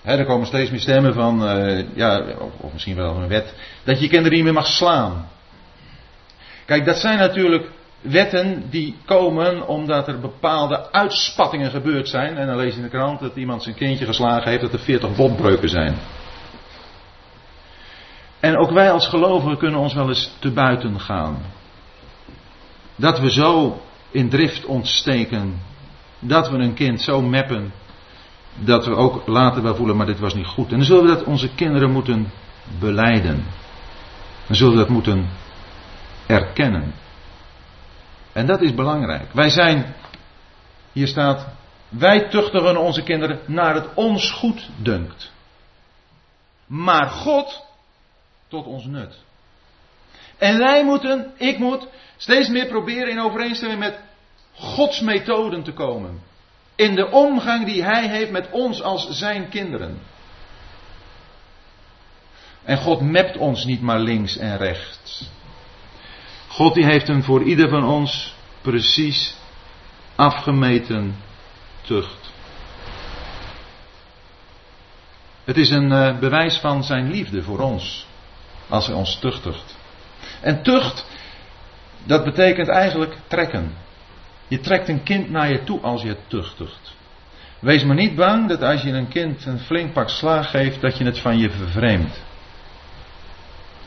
[0.06, 2.24] Er komen steeds meer stemmen van, uh, ja,
[2.60, 5.28] of, misschien wel een wet, dat je kinderen niet meer mag slaan.
[6.66, 7.70] Kijk, dat zijn natuurlijk
[8.02, 12.38] wetten die komen omdat er bepaalde uitspattingen gebeurd zijn.
[12.38, 14.80] En dan lees je in de krant dat iemand zijn kindje geslagen heeft, dat er
[14.80, 15.98] 40 botbreuken zijn.
[18.40, 21.38] En ook wij als gelovigen kunnen ons wel eens te buiten gaan.
[22.96, 25.62] Dat we zo in drift ontsteken.
[26.20, 27.74] Dat we een kind zo meppen.
[28.56, 30.72] Dat we ook later wel voelen, maar dit was niet goed.
[30.72, 32.32] En dan zullen we dat onze kinderen moeten
[32.80, 33.46] beleiden.
[34.48, 35.30] Dan zullen we dat moeten
[36.26, 36.94] erkennen.
[38.34, 39.34] En dat is belangrijk.
[39.34, 39.96] Wij zijn,
[40.92, 41.48] hier staat,
[41.90, 45.32] wij tuchtigen onze kinderen naar het ons goed dunkt.
[46.66, 47.66] Maar God
[48.48, 49.24] tot ons nut.
[50.38, 51.88] En wij moeten, ik moet,
[52.18, 54.00] steeds meer proberen in overeenstemming met
[54.54, 56.20] Gods methoden te komen.
[56.76, 60.00] In de omgang die Hij heeft met ons als Zijn kinderen.
[62.64, 65.30] En God mept ons niet maar links en rechts.
[66.48, 69.36] God die heeft hem voor ieder van ons precies
[70.16, 71.16] afgemeten
[71.82, 72.34] tucht.
[75.44, 78.08] Het is een uh, bewijs van zijn liefde voor ons,
[78.70, 79.78] als hij ons tuchtigt.
[80.42, 81.06] En tucht,
[82.04, 83.85] dat betekent eigenlijk trekken.
[84.48, 86.94] Je trekt een kind naar je toe als je het tuchtigt.
[87.60, 90.98] Wees maar niet bang dat als je een kind een flink pak slaag geeft, dat
[90.98, 92.24] je het van je vervreemdt.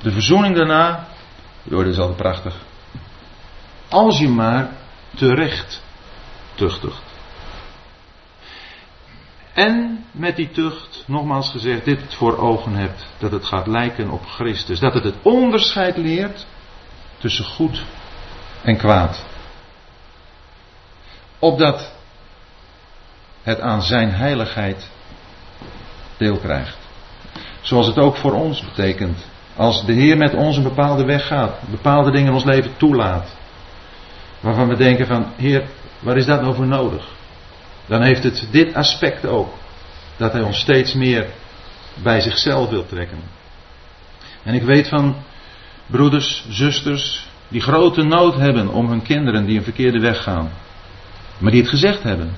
[0.03, 1.07] De verzoening daarna,
[1.63, 2.55] joh, dat is altijd prachtig.
[3.89, 4.71] Als je maar
[5.15, 5.83] terecht
[6.55, 7.03] tuchtigt.
[9.53, 14.27] En met die tucht, nogmaals gezegd, dit voor ogen hebt, dat het gaat lijken op
[14.27, 14.81] Christus.
[14.81, 16.47] Dat het het onderscheid leert
[17.19, 17.83] tussen goed
[18.63, 19.25] en kwaad.
[21.39, 21.93] Opdat
[23.43, 24.89] het aan zijn heiligheid
[26.17, 26.77] deel krijgt.
[27.61, 29.27] Zoals het ook voor ons betekent.
[29.57, 33.37] Als de Heer met ons een bepaalde weg gaat, bepaalde dingen in ons leven toelaat.
[34.41, 35.63] Waarvan we denken van, Heer,
[36.01, 37.09] waar is dat nou voor nodig?
[37.87, 39.55] Dan heeft het dit aspect ook.
[40.17, 41.27] Dat Hij ons steeds meer
[42.03, 43.21] bij zichzelf wil trekken.
[44.43, 45.17] En ik weet van
[45.87, 50.51] broeders, zusters, die grote nood hebben om hun kinderen die een verkeerde weg gaan.
[51.39, 52.37] Maar die het gezegd hebben.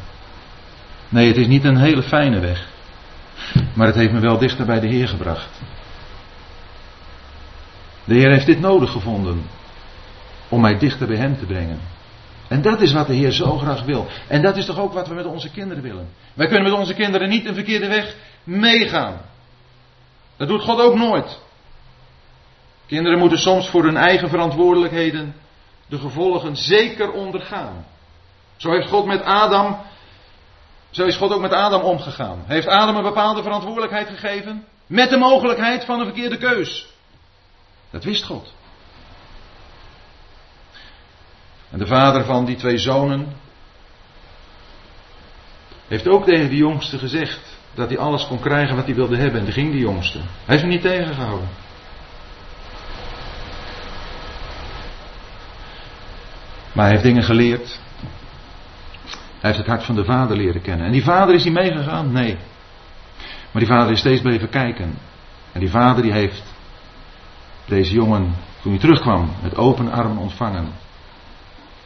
[1.08, 2.68] Nee, het is niet een hele fijne weg.
[3.74, 5.60] Maar het heeft me wel dichter bij de Heer gebracht.
[8.04, 9.42] De Heer heeft dit nodig gevonden
[10.48, 11.80] om mij dichter bij Hem te brengen.
[12.48, 14.06] En dat is wat de Heer zo graag wil.
[14.28, 16.08] En dat is toch ook wat we met onze kinderen willen.
[16.34, 19.20] Wij kunnen met onze kinderen niet een verkeerde weg meegaan.
[20.36, 21.40] Dat doet God ook nooit.
[22.86, 25.34] Kinderen moeten soms voor hun eigen verantwoordelijkheden
[25.86, 27.84] de gevolgen zeker ondergaan.
[28.60, 29.78] Zo heeft God met Adam,
[30.90, 32.44] zo is God ook met Adam omgegaan.
[32.46, 36.92] Heeft Adam een bepaalde verantwoordelijkheid gegeven met de mogelijkheid van een verkeerde keus.
[37.90, 38.52] Dat wist God.
[41.70, 43.36] En de vader van die twee zonen
[45.88, 49.38] heeft ook tegen de jongste gezegd dat hij alles kon krijgen wat hij wilde hebben.
[49.38, 50.18] En die ging de jongste.
[50.18, 51.48] Hij heeft hem niet tegengehouden.
[56.72, 57.80] Maar hij heeft dingen geleerd.
[59.40, 60.86] Hij heeft het hart van de vader leren kennen.
[60.86, 62.12] En die vader is hij meegegaan?
[62.12, 62.36] Nee.
[63.50, 64.98] Maar die vader is steeds blijven kijken.
[65.52, 66.42] En die vader die heeft
[67.64, 70.72] deze jongen, toen hij terugkwam, met open armen ontvangen.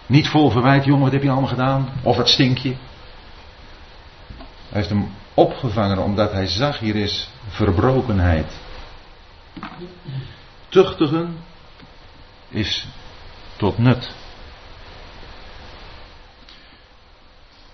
[0.06, 1.88] Niet vol verwijt, jongen, wat heb je allemaal gedaan?
[2.02, 2.74] Of wat stink je?
[4.68, 8.60] Hij heeft hem opgevangen omdat hij zag, hier is verbrokenheid.
[10.68, 11.36] Tuchtigen
[12.48, 12.86] is
[13.56, 14.14] tot nut.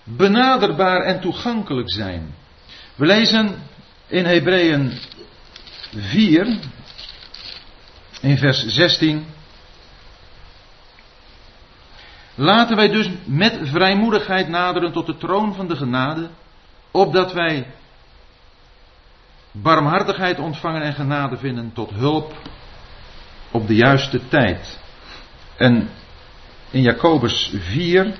[0.03, 2.35] Benaderbaar en toegankelijk zijn.
[2.95, 3.63] We lezen
[4.07, 4.93] in Hebreeën
[5.95, 6.59] 4,
[8.21, 9.25] in vers 16.
[12.35, 16.29] Laten wij dus met vrijmoedigheid naderen tot de troon van de genade,
[16.91, 17.65] opdat wij
[19.51, 22.35] barmhartigheid ontvangen en genade vinden tot hulp
[23.51, 24.79] op de juiste tijd.
[25.57, 25.89] En
[26.69, 28.15] in Jacobus 4,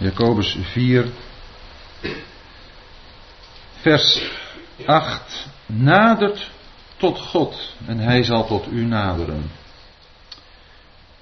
[0.00, 1.06] Jacobus 4,
[3.80, 4.22] vers
[4.86, 5.48] 8.
[5.66, 6.50] Nadert
[6.96, 9.50] tot God en hij zal tot u naderen.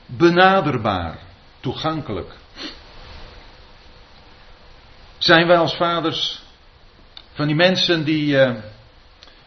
[0.06, 1.18] Benaderbaar,
[1.60, 2.32] toegankelijk.
[5.18, 6.42] Zijn wij als vaders
[7.32, 8.54] van die mensen die uh,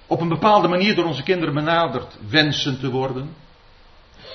[0.08, 3.36] op een bepaalde manier door onze kinderen benaderd wensen te worden?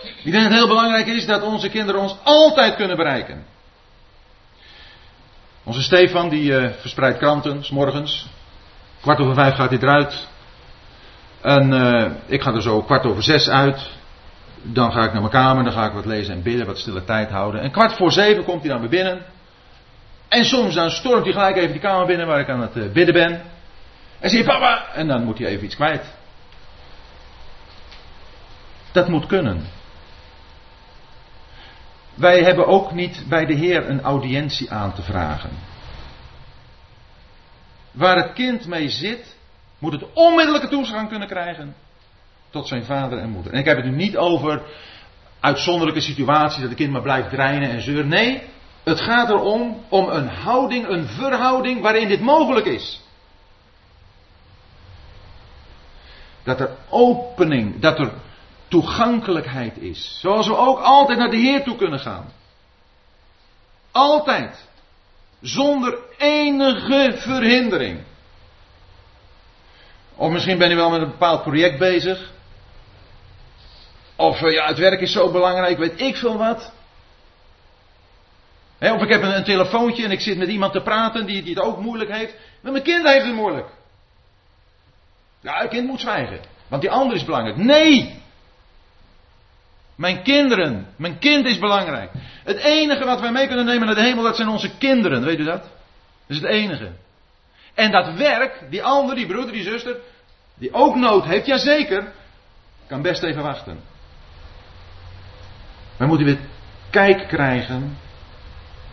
[0.02, 3.54] Ik denk dat het heel belangrijk is dat onze kinderen ons altijd kunnen bereiken.
[5.66, 8.26] Onze Stefan die uh, verspreidt kranten, s morgens.
[9.00, 10.28] Kwart over vijf gaat hij eruit.
[11.40, 13.90] En uh, ik ga er zo kwart over zes uit.
[14.62, 17.04] Dan ga ik naar mijn kamer, dan ga ik wat lezen en bidden, wat stille
[17.04, 17.60] tijd houden.
[17.60, 19.22] En kwart voor zeven komt hij dan weer binnen.
[20.28, 22.92] En soms dan stormt hij gelijk even die kamer binnen waar ik aan het uh,
[22.92, 23.42] bidden ben.
[24.18, 26.14] En zie je papa, en dan moet hij even iets kwijt.
[28.92, 29.75] Dat moet kunnen.
[32.16, 35.50] Wij hebben ook niet bij de Heer een audiëntie aan te vragen.
[37.92, 39.36] Waar het kind mee zit,
[39.78, 41.74] moet het onmiddellijke toegang kunnen krijgen
[42.50, 43.52] tot zijn vader en moeder.
[43.52, 44.62] En ik heb het nu niet over
[45.40, 48.08] uitzonderlijke situaties dat het kind maar blijft dreinen en zeuren.
[48.08, 48.42] Nee,
[48.82, 53.04] het gaat erom om een houding, een verhouding waarin dit mogelijk is.
[56.42, 58.12] Dat er opening, dat er
[58.68, 60.18] toegankelijkheid is.
[60.20, 62.32] Zoals we ook altijd naar de Heer toe kunnen gaan.
[63.90, 64.68] Altijd.
[65.40, 68.00] Zonder enige verhindering.
[70.14, 72.32] Of misschien ben je wel met een bepaald project bezig.
[74.16, 76.72] Of ja, het werk is zo belangrijk, weet ik veel wat.
[78.80, 81.54] of ik heb een, een, telefoontje en ik zit met iemand te praten die, die
[81.54, 82.34] het ook moeilijk heeft.
[82.60, 83.68] Maar mijn kind heeft het moeilijk.
[85.40, 86.40] Ja, het kind moet zwijgen.
[86.68, 87.56] Want die ander is belangrijk.
[87.56, 88.24] Nee!
[89.96, 90.86] Mijn kinderen.
[90.96, 92.10] Mijn kind is belangrijk.
[92.44, 95.24] Het enige wat wij mee kunnen nemen naar de hemel, dat zijn onze kinderen.
[95.24, 95.62] Weet u dat?
[95.62, 96.90] Dat is het enige.
[97.74, 99.96] En dat werk, die ander, die broeder, die zuster,
[100.54, 102.12] die ook nood heeft, jazeker,
[102.86, 103.80] kan best even wachten.
[105.96, 106.38] Wij moeten weer
[106.90, 107.96] kijk krijgen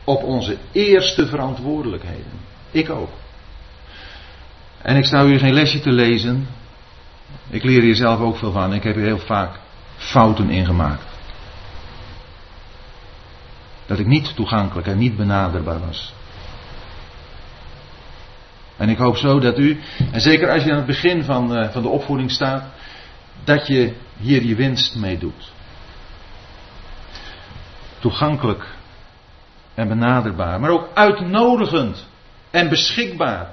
[0.03, 2.39] op onze eerste verantwoordelijkheden.
[2.71, 3.11] Ik ook.
[4.81, 6.47] En ik sta hier geen lesje te lezen.
[7.49, 8.73] Ik leer hier zelf ook veel van.
[8.73, 9.59] Ik heb hier heel vaak
[10.03, 11.03] fouten in gemaakt.
[13.85, 16.13] Dat ik niet toegankelijk en niet benaderbaar was.
[18.77, 19.79] En ik hoop zo dat u,
[20.11, 22.65] en zeker als je aan het begin van, uh, van de opvoeding staat,
[23.43, 25.51] dat je hier je winst mee doet.
[27.99, 28.65] Toegankelijk
[29.73, 32.07] en benaderbaar, maar ook uitnodigend
[32.51, 33.51] en beschikbaar.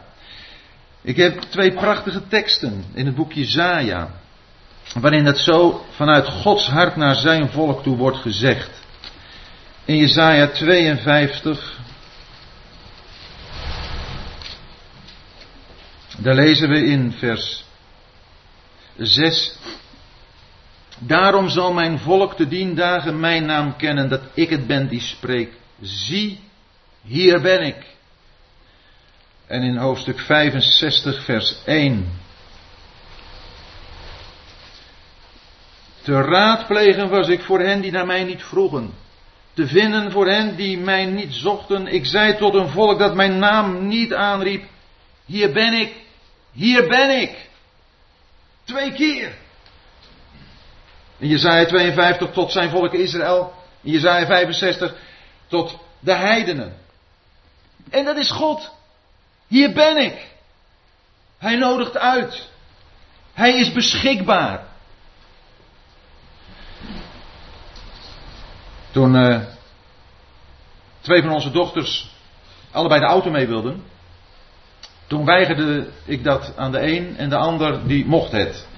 [1.03, 4.11] Ik heb twee prachtige teksten in het boekje Zaja,
[4.95, 8.71] waarin het zo vanuit Gods hart naar zijn volk toe wordt gezegd.
[9.85, 11.79] In Jesaja 52,
[16.19, 17.65] daar lezen we in vers
[18.97, 19.59] 6.
[20.99, 25.01] Daarom zal mijn volk te dien dagen mijn naam kennen, dat ik het ben die
[25.01, 25.57] spreekt.
[25.81, 26.41] Zie,
[27.03, 27.87] hier ben ik.
[29.47, 32.20] En in hoofdstuk 65, vers 1.
[36.11, 38.95] Te raadplegen was ik voor hen die naar mij niet vroegen.
[39.55, 41.87] Te vinden voor hen die mij niet zochten.
[41.87, 44.65] Ik zei tot een volk dat mijn naam niet aanriep.
[45.25, 45.95] Hier ben ik.
[46.53, 47.49] Hier ben ik.
[48.65, 49.35] Twee keer.
[51.19, 53.55] In Jezaja 52 tot zijn volk Israël.
[53.83, 54.95] In Jezaja 65
[55.47, 56.77] tot de heidenen.
[57.91, 58.73] En dat is God.
[59.47, 60.27] Hier ben ik.
[61.39, 62.49] Hij nodigt uit.
[63.33, 64.70] Hij is beschikbaar.
[68.91, 69.41] Toen uh,
[71.01, 72.11] twee van onze dochters
[72.71, 73.83] allebei de auto mee wilden,
[75.07, 78.69] toen weigerde ik dat aan de een en de ander die mocht het.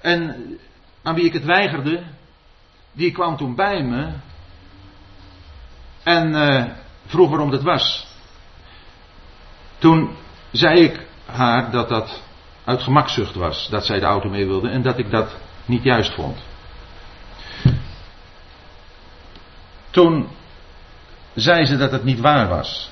[0.00, 0.46] En
[1.02, 2.02] aan wie ik het weigerde,
[2.92, 4.12] die kwam toen bij me
[6.02, 6.64] en uh,
[7.06, 8.06] vroeg waarom dat was.
[9.78, 10.16] Toen
[10.52, 12.22] zei ik haar dat dat
[12.64, 16.14] uit gemakzucht was, dat zij de auto mee wilde en dat ik dat niet juist
[16.14, 16.38] vond.
[19.96, 20.28] Toen
[21.34, 22.90] zei ze dat het niet waar was.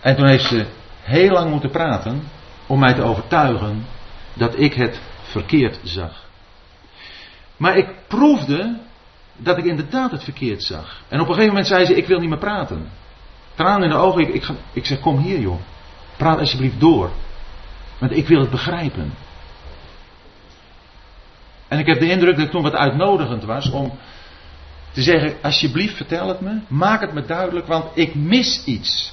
[0.00, 0.66] En toen heeft ze
[1.02, 2.22] heel lang moeten praten
[2.66, 3.86] om mij te overtuigen
[4.34, 6.24] dat ik het verkeerd zag.
[7.56, 8.78] Maar ik proefde
[9.36, 11.02] dat ik inderdaad het verkeerd zag.
[11.08, 12.88] En op een gegeven moment zei ze: Ik wil niet meer praten.
[13.54, 14.20] Tranen in de ogen.
[14.20, 15.60] Ik, ik, ik zeg: Kom hier, joh.
[16.16, 17.10] Praat alsjeblieft door.
[17.98, 19.14] Want ik wil het begrijpen.
[21.68, 23.98] En ik heb de indruk dat ik toen wat uitnodigend was om
[24.92, 26.60] te zeggen: Alsjeblieft, vertel het me.
[26.68, 29.12] Maak het me duidelijk, want ik mis iets.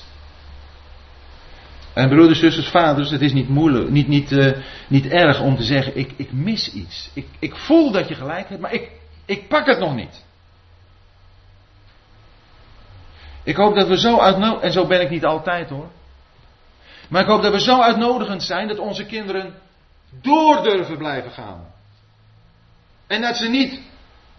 [1.93, 4.51] En broeders, zusters, vaders, het is niet moeilijk, niet, niet, uh,
[4.87, 7.09] niet erg om te zeggen: ik, ik mis iets.
[7.13, 8.91] Ik, ik voel dat je gelijk hebt, maar ik,
[9.25, 10.25] ik pak het nog niet.
[13.43, 15.89] Ik hoop dat we zo uitnodigend, en zo ben ik niet altijd hoor.
[17.09, 19.53] Maar ik hoop dat we zo uitnodigend zijn dat onze kinderen
[20.21, 21.65] door durven blijven gaan.
[23.07, 23.81] En dat ze niet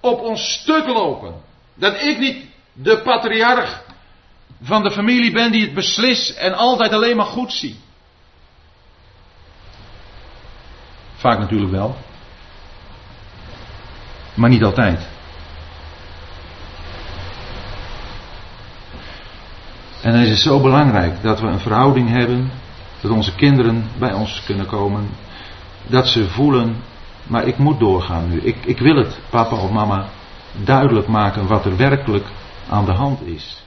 [0.01, 1.35] op ons stuk lopen.
[1.75, 3.83] Dat ik niet de patriarch
[4.63, 7.81] van de familie ben die het beslist en altijd alleen maar goed zie.
[11.15, 11.97] Vaak natuurlijk wel.
[14.35, 15.09] Maar niet altijd.
[20.03, 22.51] En dan is het zo belangrijk dat we een verhouding hebben,
[23.01, 25.09] dat onze kinderen bij ons kunnen komen,
[25.87, 26.83] dat ze voelen,
[27.29, 28.41] maar ik moet doorgaan nu.
[28.41, 30.09] Ik, ik wil het, papa of mama,
[30.65, 32.27] duidelijk maken wat er werkelijk
[32.69, 33.65] aan de hand is.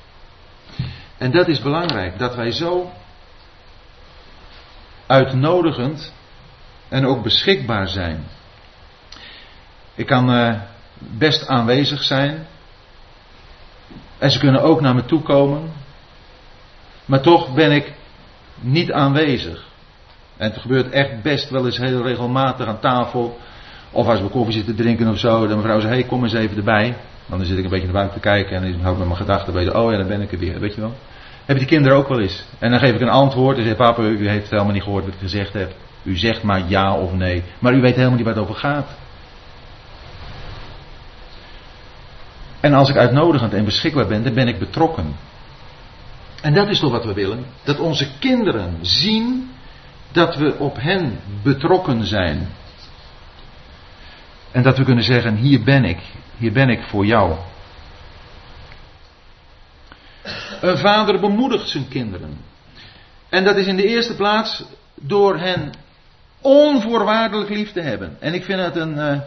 [1.18, 2.92] En dat is belangrijk, dat wij zo
[5.08, 6.14] uitnodigend
[6.90, 8.24] en ook beschikbaar zijn.
[9.96, 10.62] Ik kan uh,
[10.98, 12.48] best aanwezig zijn.
[14.18, 15.74] En ze kunnen ook naar me toe komen.
[17.06, 17.94] Maar toch ben ik
[18.60, 19.66] niet aanwezig.
[20.38, 23.40] En het gebeurt echt best wel eens heel regelmatig aan tafel.
[23.92, 25.48] Of als we koffie zitten drinken of zo.
[25.48, 26.96] Dan mevrouw zegt, hey, kom eens even erbij.
[27.26, 28.56] Dan zit ik een beetje naar buiten te kijken.
[28.56, 29.76] En dan hou ik met mijn gedachten bezig.
[29.76, 30.60] Oh ja, dan ben ik er weer.
[30.60, 30.94] Weet je wel.
[31.38, 32.44] Hebben die kinderen ook wel eens.
[32.60, 35.14] En dan geef ik een antwoord en zeg papa, u heeft helemaal niet gehoord wat
[35.14, 35.74] ik gezegd heb.
[36.04, 37.44] U zegt maar ja of nee.
[37.60, 38.88] Maar u weet helemaal niet waar het over gaat.
[42.60, 45.16] En als ik uitnodigend en beschikbaar ben, dan ben ik betrokken.
[46.42, 47.46] En dat is toch wat we willen?
[47.64, 49.52] Dat onze kinderen zien
[50.12, 52.48] dat we op hen betrokken zijn.
[54.52, 56.00] En dat we kunnen zeggen, hier ben ik,
[56.38, 57.36] hier ben ik voor jou.
[60.62, 62.38] Een vader bemoedigt zijn kinderen.
[63.30, 64.64] En dat is in de eerste plaats
[64.96, 65.72] door hen
[66.42, 68.18] onvoorwaardelijk lief te hebben.
[68.20, 68.98] En ik vind het een.
[68.98, 69.20] Uh,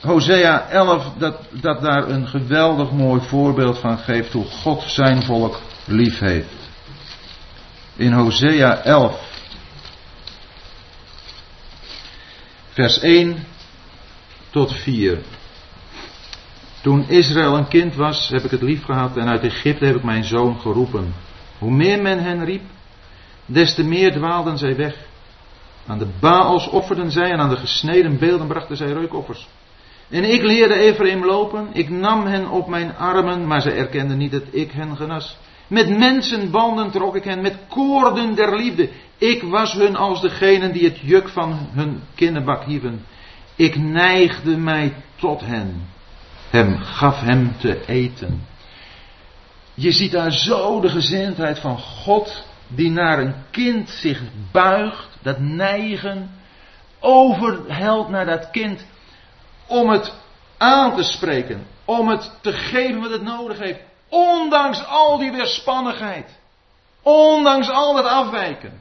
[0.00, 5.60] Hosea 11, dat, dat daar een geweldig mooi voorbeeld van geeft hoe God zijn volk
[5.84, 6.70] lief heeft.
[7.96, 9.20] In Hosea 11,
[12.68, 13.46] vers 1
[14.54, 15.18] tot 4.
[16.82, 20.02] Toen Israël een kind was, heb ik het lief gehad en uit Egypte heb ik
[20.02, 21.14] mijn zoon geroepen.
[21.58, 22.62] Hoe meer men hen riep,
[23.46, 24.96] des te meer dwaalden zij weg.
[25.86, 29.48] Aan de Baals offerden zij en aan de gesneden beelden brachten zij reukoffers.
[30.10, 34.32] En ik leerde Ephraim lopen, ik nam hen op mijn armen, maar zij erkenden niet
[34.32, 35.36] dat ik hen genas.
[35.66, 38.88] Met mensenbanden trok ik hen, met koorden der liefde.
[39.18, 43.04] Ik was hun als degenen die het juk van hun kinnenbak hieven.
[43.56, 45.92] Ik neigde mij tot hen
[46.54, 48.46] hem, gaf hem te eten.
[49.74, 55.38] Je ziet daar zo de gezindheid van God die naar een kind zich buigt, dat
[55.38, 56.30] neigen,
[57.00, 58.86] overhelt naar dat kind
[59.66, 60.14] om het
[60.58, 66.38] aan te spreken, om het te geven wat het nodig heeft, ondanks al die weerspannigheid,
[67.02, 68.80] ondanks al dat afwijken.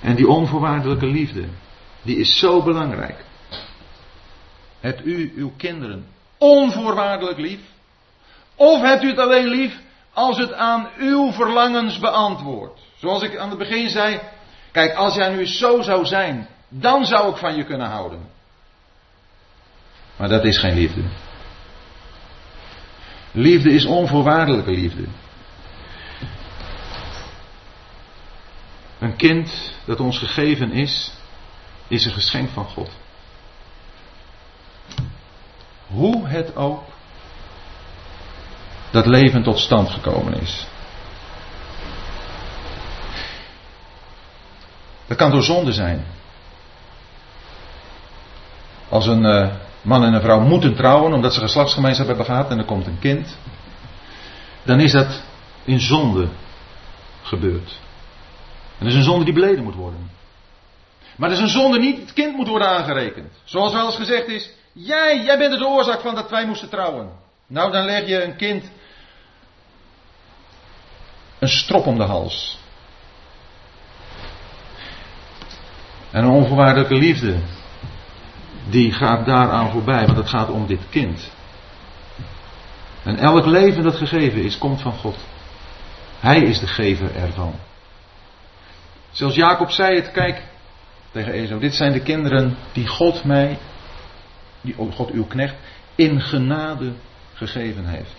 [0.00, 1.48] En die onvoorwaardelijke liefde,
[2.04, 3.24] die is zo belangrijk.
[4.80, 6.06] Hebt u uw kinderen
[6.38, 7.60] onvoorwaardelijk lief?
[8.54, 9.80] Of hebt u het alleen lief
[10.12, 12.80] als het aan uw verlangens beantwoordt?
[12.96, 14.20] Zoals ik aan het begin zei,
[14.72, 18.28] kijk, als jij nu zo zou zijn, dan zou ik van je kunnen houden.
[20.16, 21.02] Maar dat is geen liefde.
[23.32, 25.04] Liefde is onvoorwaardelijke liefde.
[28.98, 31.12] Een kind dat ons gegeven is,
[31.88, 32.90] is een geschenk van God.
[35.86, 36.82] Hoe het ook
[38.90, 40.66] dat leven tot stand gekomen is.
[45.06, 46.04] Dat kan door zonde zijn.
[48.88, 49.50] Als een uh,
[49.82, 52.98] man en een vrouw moeten trouwen omdat ze geslachtsgemeenschap hebben gehad en er komt een
[52.98, 53.36] kind,
[54.62, 55.22] dan is dat
[55.64, 56.28] in zonde
[57.22, 57.78] gebeurd.
[58.78, 60.10] En dat is een zonde die beleden moet worden.
[61.16, 63.32] Maar dat is een zonde niet het kind moet worden aangerekend.
[63.44, 67.10] Zoals wel eens gezegd is, jij, jij bent de oorzaak van dat wij moesten trouwen.
[67.46, 68.70] Nou, dan leg je een kind
[71.38, 72.58] een strop om de hals.
[76.10, 77.38] En een onvoorwaardelijke liefde,
[78.68, 81.30] die gaat daaraan voorbij, want het gaat om dit kind.
[83.02, 85.16] En elk leven dat gegeven is, komt van God.
[86.20, 87.54] Hij is de gever ervan.
[89.10, 90.42] Zelfs Jacob zei het, kijk,
[91.14, 93.58] tegen Ezo, dit zijn de kinderen die God mij,
[94.60, 95.54] die God uw knecht,
[95.94, 96.92] in genade
[97.34, 98.16] gegeven heeft.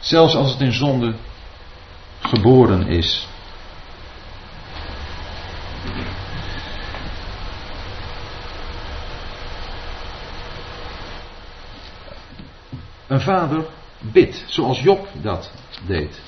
[0.00, 1.14] Zelfs als het in zonde
[2.20, 3.26] geboren is.
[13.06, 13.64] Een vader
[13.98, 15.52] bidt, zoals Job dat
[15.86, 16.20] deed.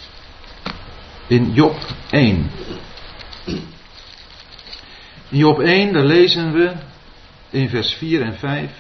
[1.27, 1.77] In Job
[2.11, 2.51] 1.
[5.35, 6.73] Job 1, daar lezen we
[7.51, 8.71] in vers 4 en 5.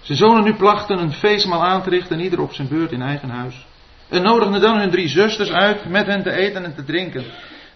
[0.00, 3.30] Zijn zonen nu plachten een feestmaal aan te richten, ieder op zijn beurt in eigen
[3.30, 3.66] huis.
[4.08, 7.24] En nodigden dan hun drie zusters uit met hen te eten en te drinken.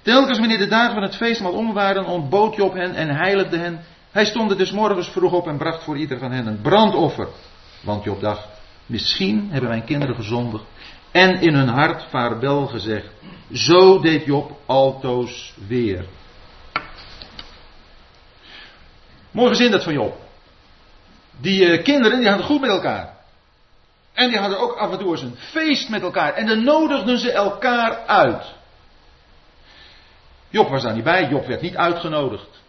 [0.02, 3.80] Telkens wanneer de dagen van het feestmaal om waren, ontbood Job hen en heiligde hen.
[4.10, 7.28] Hij stond dus morgens vroeg op en bracht voor ieder van hen een brandoffer.
[7.82, 8.48] Want Job dacht,
[8.86, 10.64] misschien hebben mijn kinderen gezondigd
[11.10, 13.08] en in hun hart vaarwel gezegd.
[13.52, 16.04] Zo deed Job altoos weer.
[19.38, 20.16] Mooi gezin dat van Job.
[21.40, 23.16] Die uh, kinderen die hadden goed met elkaar.
[24.12, 26.34] En die hadden ook af en toe eens een feest met elkaar.
[26.34, 28.54] En dan nodigden ze elkaar uit.
[30.48, 31.28] Job was daar niet bij.
[31.28, 32.62] Job werd niet uitgenodigd.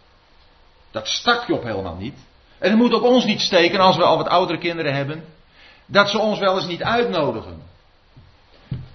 [0.91, 2.17] Dat stak Job helemaal niet.
[2.59, 5.23] En het moet op ons niet steken als we al wat oudere kinderen hebben.
[5.85, 7.61] Dat ze ons wel eens niet uitnodigen.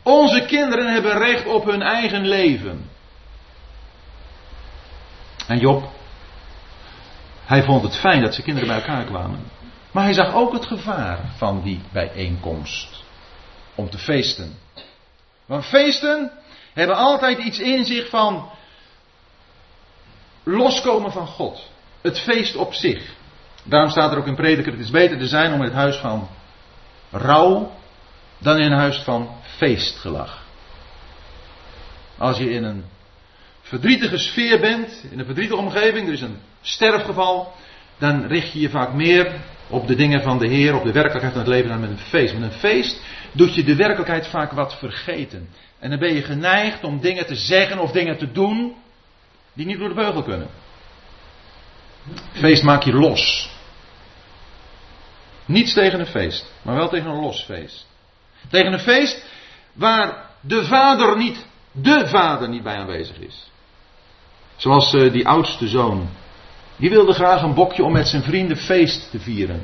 [0.03, 2.91] Onze kinderen hebben recht op hun eigen leven.
[5.47, 5.94] En Job,
[7.45, 9.51] hij vond het fijn dat zijn kinderen bij elkaar kwamen.
[9.91, 13.03] Maar hij zag ook het gevaar van die bijeenkomst.
[13.75, 14.59] Om te feesten.
[15.47, 16.31] Want feesten
[16.73, 18.51] hebben altijd iets in zich van
[20.43, 21.71] loskomen van God.
[22.01, 23.15] Het feest op zich.
[23.63, 25.97] Daarom staat er ook in Prediker: het is beter te zijn om in het huis
[25.97, 26.29] van
[27.11, 27.73] rouw
[28.39, 30.43] dan in een huis van feestgelach.
[32.19, 32.85] Als je in een
[33.65, 37.53] verdrietige sfeer bent, in een verdrietige omgeving, er is een sterfgeval,
[37.99, 39.33] dan richt je je vaak meer
[39.69, 41.99] op de dingen van de Heer, op de werkelijkheid van het leven dan met een
[41.99, 42.35] feest.
[42.35, 43.01] Met een feest
[43.33, 45.49] doet je de werkelijkheid vaak wat vergeten.
[45.79, 48.75] En dan ben je geneigd om dingen te zeggen of dingen te doen
[49.53, 50.49] die niet door de beugel kunnen.
[52.33, 53.51] Feest maak je los.
[55.45, 57.87] Niets tegen een feest, maar wel tegen een los feest.
[58.51, 59.25] Tegen een feest
[59.73, 63.51] waar de vader niet, de vader niet bij aanwezig is.
[64.57, 66.09] Zoals uh, die oudste zoon.
[66.77, 69.63] Die wilde graag een bokje om met zijn vrienden feest te vieren.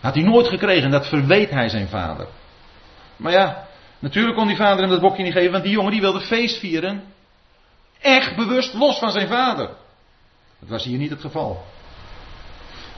[0.00, 2.26] Had hij nooit gekregen, dat verweet hij zijn vader.
[3.16, 3.66] Maar ja,
[3.98, 6.58] natuurlijk kon die vader hem dat bokje niet geven, want die jongen die wilde feest
[6.58, 7.02] vieren.
[8.00, 9.66] Echt bewust los van zijn vader.
[10.60, 11.64] Dat was hier niet het geval.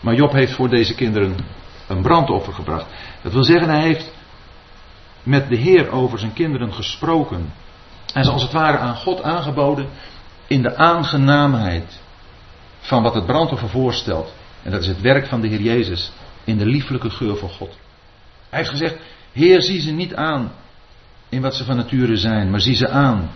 [0.01, 1.37] Maar Job heeft voor deze kinderen
[1.89, 2.87] een brandoffer gebracht.
[3.23, 4.13] Dat wil zeggen, hij heeft
[5.23, 7.53] met de Heer over zijn kinderen gesproken.
[8.15, 9.89] En ze als het ware aan God aangeboden
[10.53, 12.01] in de aangenaamheid
[12.81, 14.33] van wat het brandoffer voorstelt.
[14.63, 16.13] En dat is het werk van de Heer Jezus
[16.45, 17.77] in de lieflijke geur van God.
[18.49, 18.97] Hij heeft gezegd,
[19.33, 20.53] Heer zie ze niet aan
[21.29, 23.31] in wat ze van nature zijn, maar zie ze aan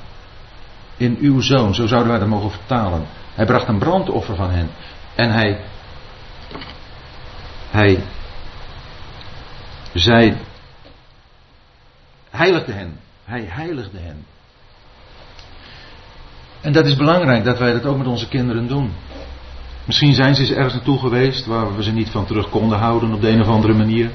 [0.96, 1.74] in uw zoon.
[1.74, 3.06] Zo zouden wij dat mogen vertalen.
[3.34, 4.70] Hij bracht een brandoffer van hen.
[5.14, 5.60] En hij,
[7.70, 8.04] hij
[9.94, 10.36] zij
[12.30, 13.00] heiligde hen.
[13.24, 14.24] Hij heiligde hen.
[16.60, 18.92] En dat is belangrijk dat wij dat ook met onze kinderen doen.
[19.84, 23.12] Misschien zijn ze eens ergens naartoe geweest waar we ze niet van terug konden houden
[23.12, 24.10] op de een of andere manier.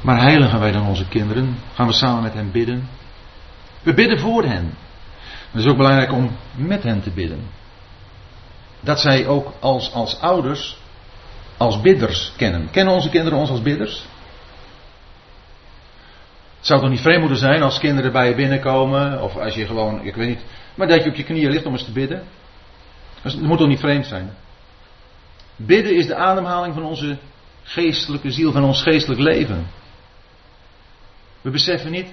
[0.00, 1.58] Maar heiligen wij dan onze kinderen?
[1.74, 2.88] Gaan we samen met hen bidden?
[3.82, 4.74] We bidden voor hen.
[5.50, 7.40] Het is ook belangrijk om met hen te bidden.
[8.80, 10.76] Dat zij ook als, als ouders,
[11.56, 12.70] als bidders kennen.
[12.70, 14.04] Kennen onze kinderen ons als bidders?
[16.56, 19.66] Het zou toch niet vreemd moeten zijn als kinderen bij je binnenkomen, of als je
[19.66, 20.44] gewoon, ik weet niet,
[20.74, 22.22] maar dat je op je knieën ligt om eens te bidden.
[23.22, 24.30] Het moet toch niet vreemd zijn?
[25.56, 27.18] Bidden is de ademhaling van onze
[27.62, 29.66] geestelijke ziel, van ons geestelijk leven.
[31.40, 32.08] We beseffen niet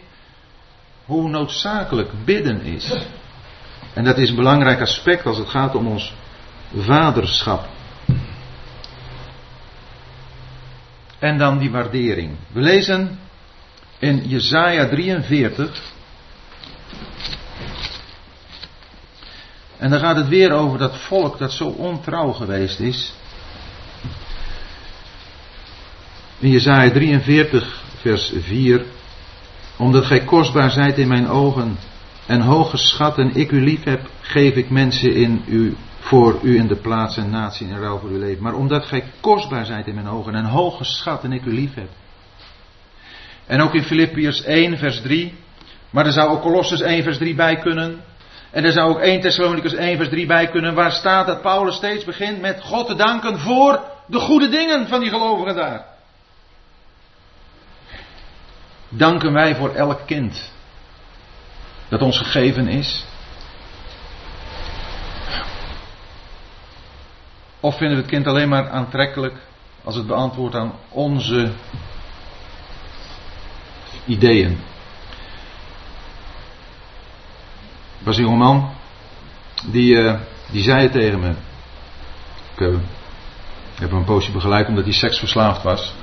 [1.06, 2.98] hoe noodzakelijk bidden is.
[3.94, 6.14] En dat is een belangrijk aspect als het gaat om ons
[6.76, 7.68] vaderschap.
[11.20, 12.36] En dan die waardering.
[12.52, 13.20] We lezen
[14.00, 15.82] in Jesaja 43.
[19.82, 23.14] En dan gaat het weer over dat volk dat zo ontrouw geweest is.
[26.40, 28.86] In Jesaja 43, vers 4.
[29.78, 31.78] Omdat gij kostbaar zijt in mijn ogen
[32.26, 36.58] en hoge schat en ik u lief heb, geef ik mensen in u, voor u
[36.58, 38.44] in de plaats en natie in ruil voor uw leven.
[38.44, 41.74] Maar omdat gij kostbaar zijt in mijn ogen en hoge schat en ik u lief
[41.74, 41.90] heb,
[43.46, 45.34] en ook in Filippiërs 1, vers 3.
[45.90, 48.02] Maar er zou ook Colossus 1, vers 3 bij kunnen.
[48.52, 50.74] En er zou ook 1 Thessalonicus 1, vers 3 bij kunnen.
[50.74, 55.00] Waar staat dat Paulus steeds begint met God te danken voor de goede dingen van
[55.00, 55.86] die gelovigen daar.
[58.90, 60.52] Danken wij voor elk kind
[61.90, 63.06] dat ons gegeven is?
[67.60, 69.36] Of vinden we het kind alleen maar aantrekkelijk
[69.84, 71.52] als het beantwoordt aan onze
[74.06, 74.52] ideeën.
[74.52, 74.58] Er
[78.04, 78.72] was een jongeman,
[79.66, 80.20] die, uh,
[80.52, 81.30] die zei tegen me.
[82.54, 82.78] Ik uh,
[83.76, 85.94] heb hem een poosje begeleid omdat hij seksverslaafd was.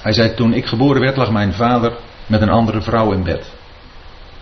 [0.00, 1.96] Hij zei toen ik geboren werd lag mijn vader
[2.26, 3.52] met een andere vrouw in bed.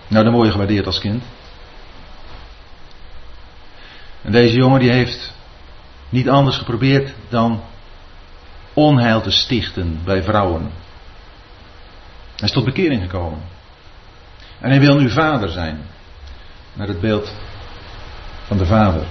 [0.08, 1.22] Nou dan word je gewaardeerd als kind.
[4.22, 5.34] En deze jongen die heeft
[6.08, 7.62] niet anders geprobeerd dan
[8.74, 10.70] onheil te stichten bij vrouwen.
[12.36, 13.42] Hij is tot bekering gekomen.
[14.60, 15.80] En hij wil nu vader zijn.
[16.72, 17.32] Naar het beeld
[18.46, 19.06] van de vader.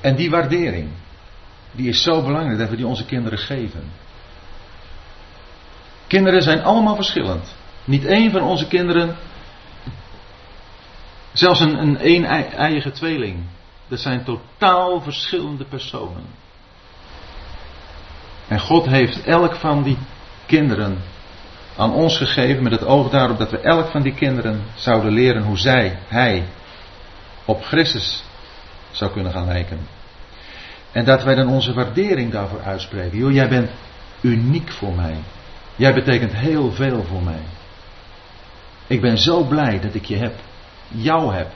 [0.00, 0.88] En die waardering,
[1.72, 3.92] die is zo belangrijk dat we die onze kinderen geven.
[6.06, 7.54] Kinderen zijn allemaal verschillend.
[7.84, 9.16] Niet één van onze kinderen,
[11.32, 13.44] zelfs een, een eigen tweeling,
[13.88, 16.24] dat zijn totaal verschillende personen.
[18.48, 19.98] En God heeft elk van die
[20.46, 20.98] kinderen
[21.76, 25.42] aan ons gegeven met het oog daarop dat we elk van die kinderen zouden leren
[25.42, 26.44] hoe zij, hij,
[27.44, 28.24] op Christus
[28.90, 29.78] zou kunnen gaan lijken.
[30.92, 33.18] En dat wij dan onze waardering daarvoor uitspreken.
[33.18, 33.70] Joh, jij bent
[34.20, 35.16] uniek voor mij.
[35.76, 37.42] Jij betekent heel veel voor mij.
[38.86, 40.34] Ik ben zo blij dat ik je heb.
[40.88, 41.50] Jou heb.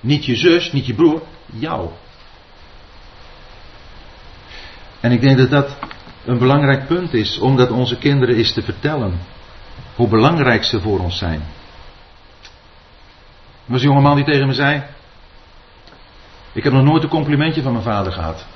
[0.00, 1.90] Niet je zus, niet je broer, jou.
[5.00, 5.76] En ik denk dat dat
[6.24, 9.18] een belangrijk punt is, om dat onze kinderen is te vertellen.
[9.96, 11.40] Hoe belangrijk ze voor ons zijn.
[13.64, 14.82] Er was een jongeman die tegen me zei:
[16.52, 18.46] Ik heb nog nooit een complimentje van mijn vader gehad.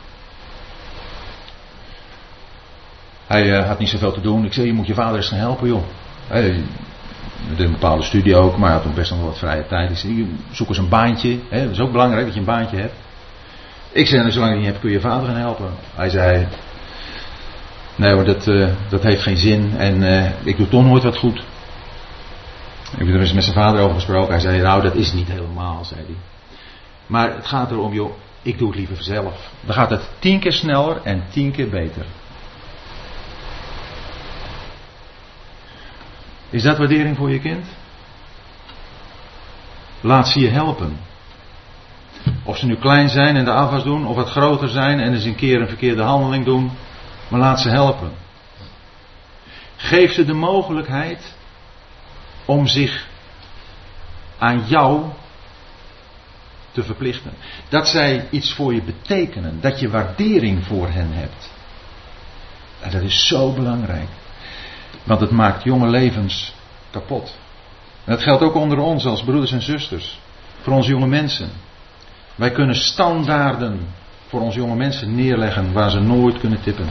[3.26, 4.44] Hij uh, had niet zoveel te doen.
[4.44, 5.82] Ik zei: Je moet je vader eens gaan helpen, joh.
[6.26, 6.62] Hij
[7.48, 9.90] deed een bepaalde studie ook, maar hij had toen best nog wat vrije tijd.
[9.90, 11.38] Ik zei: Zoek eens een baantje.
[11.48, 11.62] Hè?
[11.62, 12.94] Dat is ook belangrijk dat je een baantje hebt.
[13.92, 15.70] Ik zei: nou, Zolang je niet hebt, kun je je vader gaan helpen.
[15.94, 16.46] Hij zei:
[17.96, 21.16] Nee hoor, dat, uh, dat heeft geen zin en uh, ik doe toch nooit wat
[21.16, 21.44] goed.
[22.90, 24.30] Ik heb er eens met zijn vader over gesproken.
[24.30, 26.16] Hij zei, nou dat is niet helemaal, zei hij.
[27.06, 29.50] Maar het gaat erom, joh, ik doe het liever zelf.
[29.64, 32.06] Dan gaat het tien keer sneller en tien keer beter.
[36.50, 37.66] Is dat waardering voor je kind?
[40.00, 40.98] Laat ze je helpen.
[42.42, 45.24] Of ze nu klein zijn en de afwas doen, of wat groter zijn en eens
[45.24, 46.70] een keer een verkeerde handeling doen.
[47.28, 48.12] Maar laat ze helpen.
[49.76, 51.34] Geef ze de mogelijkheid
[52.44, 53.06] om zich
[54.38, 55.04] aan jou
[56.72, 57.32] te verplichten.
[57.68, 59.60] Dat zij iets voor je betekenen.
[59.60, 61.50] Dat je waardering voor hen hebt.
[62.80, 64.08] En dat is zo belangrijk.
[65.04, 66.54] Want het maakt jonge levens
[66.90, 67.36] kapot.
[68.04, 70.20] En dat geldt ook onder ons als broeders en zusters.
[70.60, 71.50] Voor onze jonge mensen.
[72.34, 73.86] Wij kunnen standaarden
[74.28, 76.88] voor onze jonge mensen neerleggen waar ze nooit kunnen tippen.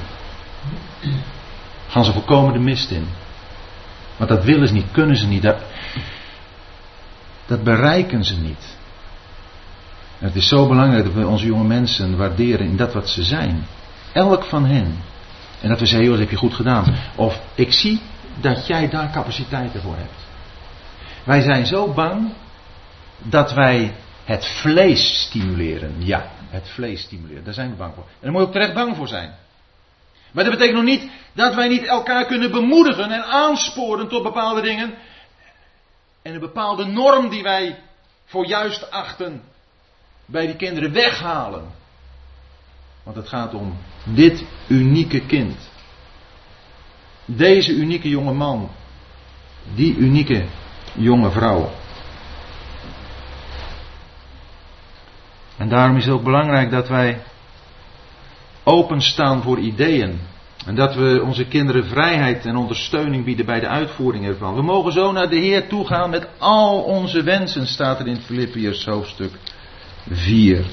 [1.88, 3.07] Gaan ze volkomen de mist in.
[4.18, 5.41] Want dat willen ze niet, kunnen ze niet.
[5.41, 5.63] Dat,
[7.45, 8.78] dat bereiken ze niet.
[10.18, 13.66] het is zo belangrijk dat we onze jonge mensen waarderen in dat wat ze zijn.
[14.13, 14.97] Elk van hen.
[15.61, 16.95] En dat we zeggen, joh, dat heb je goed gedaan.
[17.16, 18.01] Of ik zie
[18.41, 20.26] dat jij daar capaciteiten voor hebt.
[21.24, 22.32] Wij zijn zo bang
[23.18, 23.93] dat wij
[24.24, 25.95] het vlees stimuleren.
[25.97, 27.43] Ja, het vlees stimuleren.
[27.43, 28.03] Daar zijn we bang voor.
[28.03, 29.34] En daar moet je ook terecht bang voor zijn.
[30.36, 34.62] Maar dat betekent nog niet dat wij niet elkaar kunnen bemoedigen en aansporen tot bepaalde
[34.62, 34.94] dingen.
[36.22, 37.80] En een bepaalde norm die wij
[38.26, 39.44] voor juist achten
[40.26, 41.72] bij die kinderen weghalen.
[43.04, 45.70] Want het gaat om dit unieke kind.
[47.26, 48.70] Deze unieke jonge man.
[49.76, 50.46] Die unieke
[50.94, 51.72] jonge vrouw.
[55.58, 57.22] En daarom is het ook belangrijk dat wij
[58.66, 60.20] openstaan voor ideeën.
[60.66, 64.55] En dat we onze kinderen vrijheid en ondersteuning bieden bij de uitvoering ervan.
[64.55, 68.22] We mogen zo naar de Heer toe gaan met al onze wensen, staat er in
[68.22, 69.32] Filippiërs hoofdstuk
[70.09, 70.66] 4.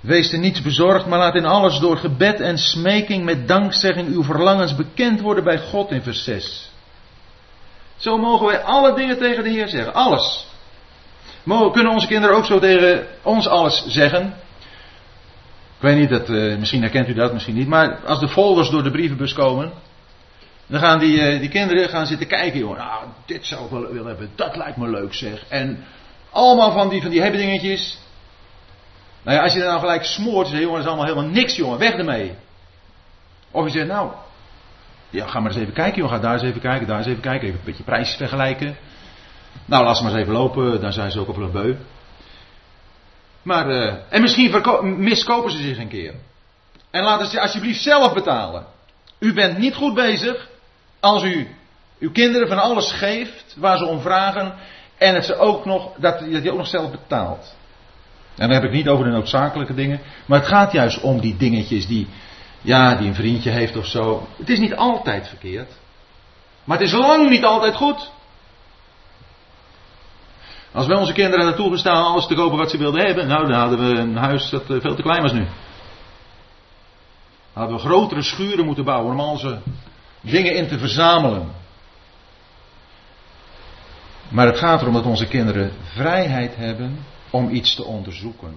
[0.00, 4.22] Wees er niets bezorgd, maar laat in alles door gebed en smeking met dankzegging uw
[4.22, 6.70] verlangens bekend worden bij God in vers 6.
[7.96, 9.94] Zo mogen wij alle dingen tegen de Heer zeggen.
[9.94, 10.46] Alles.
[11.44, 14.34] Kunnen onze kinderen ook zo tegen ons alles zeggen?
[15.76, 17.68] Ik weet niet, dat, uh, misschien herkent u dat, misschien niet.
[17.68, 19.72] Maar als de folders door de brievenbus komen.
[20.66, 22.58] Dan gaan die, uh, die kinderen gaan zitten kijken.
[22.58, 24.30] Joh, nou, dit zou ik wel willen hebben.
[24.34, 25.44] Dat lijkt me leuk zeg.
[25.48, 25.84] En
[26.30, 27.98] allemaal van die, van die dingetjes.
[29.22, 30.48] Nou ja, als je er nou gelijk smoort.
[30.48, 31.78] Zeg, jongen, dat is allemaal helemaal niks jongen.
[31.78, 32.34] Weg ermee.
[33.50, 34.10] Of je zegt, nou.
[35.10, 36.14] Ja, ga maar eens even kijken jongen.
[36.14, 36.86] Ga daar eens even kijken.
[36.86, 37.46] Daar eens even kijken.
[37.46, 38.76] Even een beetje prijsjes vergelijken.
[39.64, 41.74] Nou, laat ze maar eens even lopen, dan zijn ze ook op een beu.
[43.42, 44.62] Maar, uh, en misschien
[44.98, 46.14] miskopen ze zich een keer.
[46.90, 48.66] En laten ze alsjeblieft zelf betalen.
[49.18, 50.48] U bent niet goed bezig
[51.00, 51.48] als u
[51.98, 54.54] uw kinderen van alles geeft waar ze om vragen.
[54.98, 57.54] En het ze ook nog, dat, dat je ook nog zelf betaalt.
[58.36, 60.00] En dan heb ik niet over de noodzakelijke dingen.
[60.26, 62.08] Maar het gaat juist om die dingetjes die,
[62.60, 64.26] ja, die een vriendje heeft of zo.
[64.38, 65.70] Het is niet altijd verkeerd.
[66.64, 68.10] Maar het is lang niet altijd goed.
[70.72, 73.60] Als wij onze kinderen naartoe gestaan alles te kopen wat ze wilden hebben, nou dan
[73.60, 75.46] hadden we een huis dat eh, veel te klein was nu.
[77.52, 79.58] Hadden we grotere schuren moeten bouwen om al onze
[80.20, 81.52] dingen in te verzamelen.
[84.28, 88.54] Maar het gaat erom dat onze kinderen vrijheid hebben om iets te onderzoeken.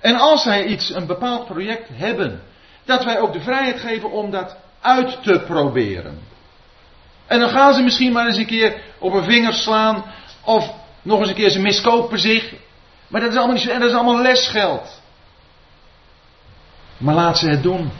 [0.00, 2.42] En als zij iets, een bepaald project hebben,
[2.84, 6.18] dat wij ook de vrijheid geven om dat uit te proberen.
[7.26, 10.04] En dan gaan ze misschien maar eens een keer op een vinger slaan
[10.44, 12.54] of nog eens een keer, ze miskopen zich.
[13.08, 15.00] Maar dat is allemaal niet zo, en dat is allemaal lesgeld.
[16.96, 17.90] Maar laat ze het doen.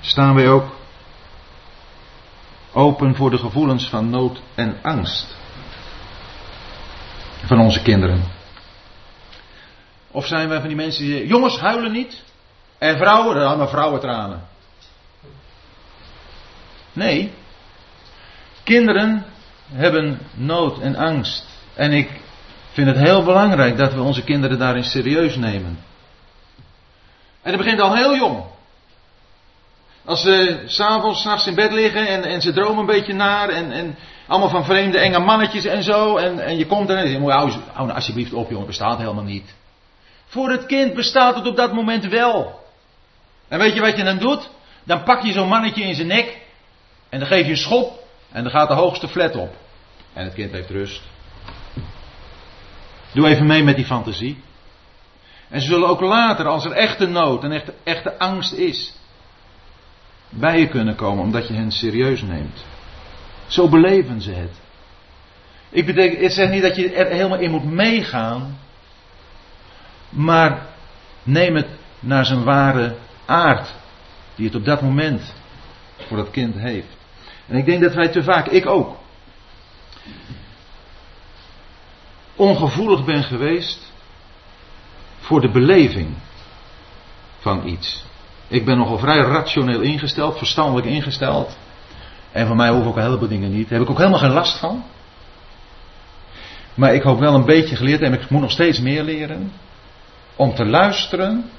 [0.00, 0.76] Staan wij ook
[2.72, 5.36] open voor de gevoelens van nood en angst.
[7.44, 8.24] van onze kinderen?
[10.10, 12.22] Of zijn wij van die mensen die zeggen, jongens huilen niet?
[12.78, 14.48] En vrouwen, dan allemaal vrouwentranen.
[16.92, 17.32] Nee.
[18.66, 19.24] Kinderen
[19.72, 21.46] hebben nood en angst.
[21.74, 22.10] En ik
[22.72, 25.78] vind het heel belangrijk dat we onze kinderen daarin serieus nemen.
[27.42, 28.44] En dat begint al heel jong.
[30.04, 33.72] Als ze s'avonds, s'nachts in bed liggen en, en ze dromen een beetje naar en,
[33.72, 33.96] en
[34.26, 36.16] allemaal van vreemde enge mannetjes en zo.
[36.16, 39.24] En, en je komt er en je zegt, hou, nou alsjeblieft op jongen, bestaat helemaal
[39.24, 39.54] niet.
[40.26, 42.60] Voor het kind bestaat het op dat moment wel.
[43.48, 44.50] En weet je wat je dan doet?
[44.84, 46.38] Dan pak je zo'n mannetje in zijn nek
[47.08, 48.04] en dan geef je een schop
[48.36, 49.56] en dan gaat de hoogste flat op.
[50.12, 51.02] En het kind heeft rust.
[53.12, 54.42] Doe even mee met die fantasie.
[55.48, 58.94] En ze zullen ook later, als er echte nood en echte, echte angst is,
[60.28, 62.64] bij je kunnen komen omdat je hen serieus neemt.
[63.46, 64.60] Zo beleven ze het.
[65.68, 68.58] Ik betekent, het zegt niet dat je er helemaal in moet meegaan,
[70.08, 70.66] maar
[71.22, 71.68] neem het
[72.00, 73.74] naar zijn ware aard,
[74.34, 75.34] die het op dat moment
[75.96, 76.95] voor dat kind heeft.
[77.46, 78.96] En ik denk dat wij te vaak, ik ook,
[82.36, 83.92] ongevoelig ben geweest
[85.18, 86.08] voor de beleving
[87.38, 88.04] van iets.
[88.48, 91.56] Ik ben nogal vrij rationeel ingesteld, verstandelijk ingesteld.
[92.32, 93.68] En van mij hoeven ook een heleboel dingen niet.
[93.68, 94.84] Daar heb ik ook helemaal geen last van.
[96.74, 99.52] Maar ik hoop wel een beetje geleerd en ik moet nog steeds meer leren.
[100.36, 101.50] Om te luisteren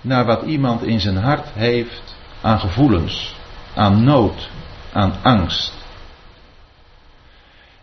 [0.00, 3.34] naar wat iemand in zijn hart heeft aan gevoelens,
[3.74, 4.50] aan nood,
[4.92, 5.72] aan angst.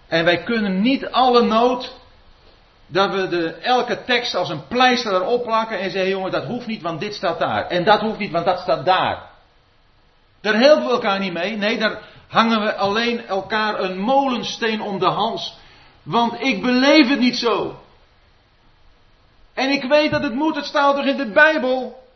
[0.08, 1.96] En wij kunnen niet alle nood,
[2.88, 6.68] dat we de, elke tekst als een pleister erop plakken en zeggen, jongen, dat hoeft
[6.68, 7.68] niet, want dit staat daar.
[7.68, 9.22] En dat hoeft niet, want dat staat daar.
[10.42, 11.58] Daar helpen we elkaar niet mee.
[11.58, 15.58] Nee, daar hangen we alleen elkaar een molensteen om de hals.
[16.04, 17.80] Want ik beleef het niet zo.
[19.54, 22.07] En ik weet dat het moet, het staat toch in de Bijbel.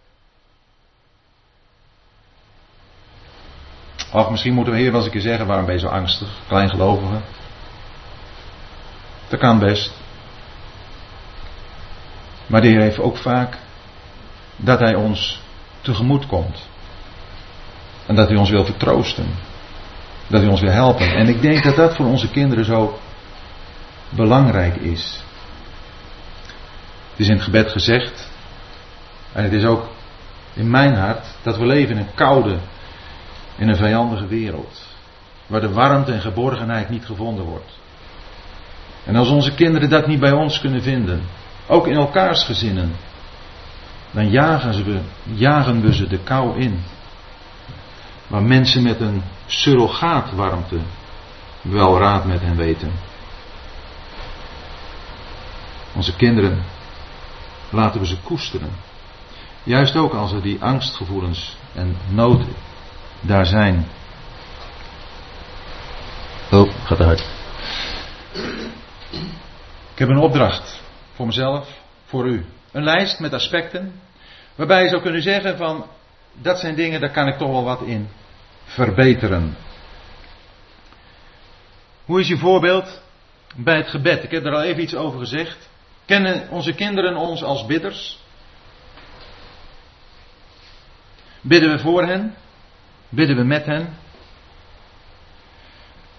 [4.11, 6.29] Of misschien moeten we hier wel eens een keer zeggen, waarom ben je zo angstig,
[6.47, 7.19] kleingelovige?
[9.27, 9.91] Dat kan best.
[12.47, 13.57] Maar de Heer heeft ook vaak
[14.55, 15.41] dat Hij ons
[15.81, 16.67] tegemoet komt.
[18.05, 19.35] En dat Hij ons wil vertroosten.
[20.27, 21.15] Dat Hij ons wil helpen.
[21.15, 22.99] En ik denk dat dat voor onze kinderen zo
[24.09, 25.23] belangrijk is.
[27.11, 28.29] Het is in het gebed gezegd.
[29.31, 29.89] En het is ook
[30.53, 32.57] in mijn hart dat we leven in een koude,
[33.61, 34.85] in een vijandige wereld.
[35.47, 37.79] Waar de warmte en geborgenheid niet gevonden wordt.
[39.05, 41.21] En als onze kinderen dat niet bij ons kunnen vinden,
[41.67, 42.95] ook in elkaars gezinnen,
[44.11, 46.83] dan jagen, ze, we ze de kou in.
[48.27, 50.77] Waar mensen met een surrogaatwarmte
[51.61, 52.91] wel raad met hen weten.
[55.95, 56.63] Onze kinderen
[57.69, 58.69] laten we ze koesteren.
[59.63, 62.45] Juist ook als er die angstgevoelens en nood
[63.21, 63.87] daar zijn.
[66.51, 67.25] Oh, gaat eruit.
[69.93, 70.81] Ik heb een opdracht
[71.13, 71.67] voor mezelf,
[72.05, 72.45] voor u.
[72.71, 73.99] Een lijst met aspecten
[74.55, 75.85] waarbij je zou kunnen zeggen van
[76.33, 78.09] dat zijn dingen, daar kan ik toch wel wat in
[78.63, 79.57] verbeteren.
[82.05, 83.01] Hoe is je voorbeeld
[83.55, 84.23] bij het gebed?
[84.23, 85.69] Ik heb er al even iets over gezegd.
[86.05, 88.19] Kennen onze kinderen ons als bidders?
[91.41, 92.35] Bidden we voor hen?
[93.11, 93.97] Bidden we met hen?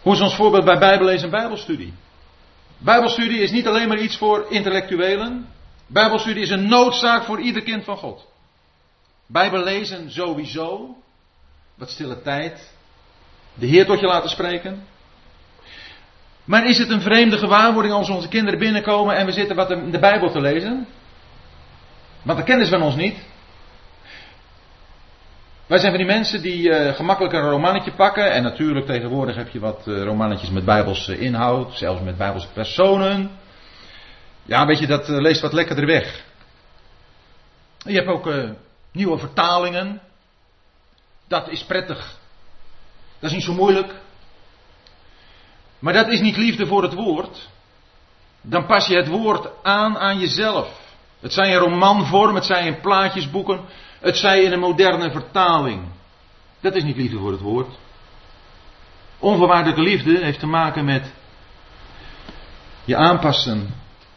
[0.03, 1.93] Hoe is ons voorbeeld bij Bijbellezen en Bijbelstudie?
[2.79, 5.49] Bijbelstudie is niet alleen maar iets voor intellectuelen.
[5.87, 8.27] Bijbelstudie is een noodzaak voor ieder kind van God.
[9.27, 10.97] Bijbellezen sowieso.
[11.75, 12.73] Wat stille tijd.
[13.55, 14.87] De Heer tot je laten spreken.
[16.45, 19.91] Maar is het een vreemde gewaarwording als onze kinderen binnenkomen en we zitten wat in
[19.91, 20.87] de Bijbel te lezen?
[22.23, 23.17] Want de kennis van ons niet.
[25.73, 28.33] Wij zijn van die mensen die uh, gemakkelijk een romannetje pakken.
[28.33, 31.77] En natuurlijk tegenwoordig heb je wat uh, romannetjes met bijbelse inhoud.
[31.77, 33.31] Zelfs met bijbelse personen.
[34.43, 36.25] Ja, weet je, dat uh, leest wat lekkerder weg.
[37.79, 38.33] Je hebt ook
[38.93, 40.01] nieuwe vertalingen.
[41.29, 42.19] Dat is prettig.
[43.19, 43.95] Dat is niet zo moeilijk.
[45.79, 47.49] Maar dat is niet liefde voor het woord.
[48.41, 50.81] Dan pas je het woord aan aan jezelf.
[51.21, 53.61] Het zij in romanvorm, het zij in plaatjesboeken,
[54.03, 55.83] het zij in een moderne vertaling.
[56.61, 57.69] Dat is niet liefde voor het woord.
[59.19, 61.13] Onvoorwaardelijke liefde heeft te maken met
[62.85, 63.75] je aanpassen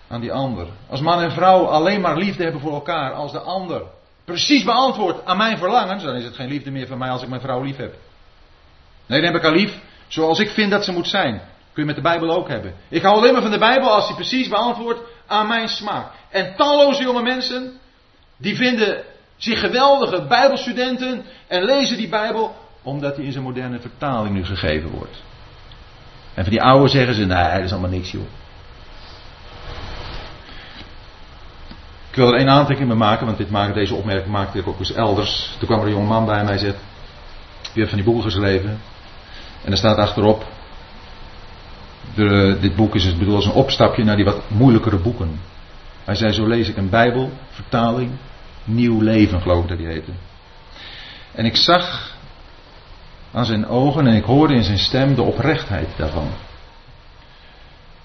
[0.08, 0.68] aan die ander.
[0.90, 3.82] Als man en vrouw alleen maar liefde hebben voor elkaar als de ander
[4.26, 7.30] precies beantwoordt aan mijn verlangens, dan is het geen liefde meer van mij als ik
[7.30, 7.96] mijn vrouw lief heb.
[9.06, 11.42] Nee, dan heb ik haar lief zoals ik vind dat ze moet zijn.
[11.74, 12.76] Kun je met de Bijbel ook hebben.
[12.90, 16.12] Ik hou alleen maar van de Bijbel als die precies beantwoordt aan mijn smaak.
[16.30, 17.80] En talloze jonge mensen,
[18.38, 19.04] die vinden
[19.38, 22.56] zich geweldige Bijbelstudenten en lezen die Bijbel
[22.86, 25.24] omdat die in zijn moderne vertaling nu gegeven wordt.
[26.34, 28.28] En van die oude zeggen ze, nee, dat is allemaal niks joh.
[32.10, 34.94] Ik wil er één aantekening mee maken, want dit deze opmerking maakte ik ook eens
[34.94, 35.56] elders.
[35.58, 36.76] Toen kwam er een jonge man bij mij en
[37.74, 38.82] hebt van die boeken geschreven.
[39.64, 40.46] En er staat achterop,
[42.14, 45.40] de, dit boek is het bedoeld als een opstapje naar die wat moeilijkere boeken.
[46.04, 48.12] Hij zei, zo lees ik een Bijbel, vertaling,
[48.66, 50.12] nieuw leven geloof ik dat die heette.
[51.32, 52.16] En ik zag
[53.32, 56.30] aan zijn ogen en ik hoorde in zijn stem de oprechtheid daarvan.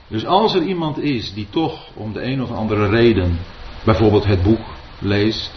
[0.08, 3.38] Dus als er iemand is die toch om de een of andere reden
[3.84, 4.64] bijvoorbeeld het boek
[4.98, 5.50] leest,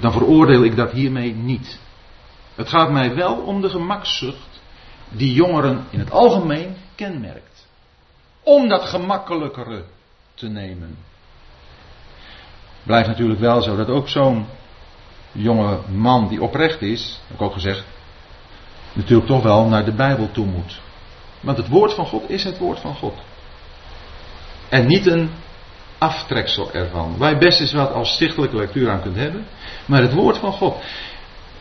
[0.00, 1.78] dan veroordeel ik dat hiermee niet.
[2.54, 4.60] Het gaat mij wel om de gemakzucht
[5.08, 7.66] die jongeren in het algemeen kenmerkt.
[8.42, 9.84] Om dat gemakkelijkere
[10.34, 10.96] te nemen.
[12.84, 14.46] Blijft natuurlijk wel zo dat ook zo'n
[15.32, 17.84] jonge man die oprecht is, heb ik ook gezegd,
[18.92, 20.80] natuurlijk toch wel naar de Bijbel toe moet.
[21.40, 23.14] Want het woord van God is het woord van God.
[24.68, 25.30] En niet een
[25.98, 27.16] aftreksel ervan.
[27.16, 29.46] Waar je best eens wat als stichtelijke lectuur aan kunt hebben.
[29.86, 30.82] Maar het woord van God.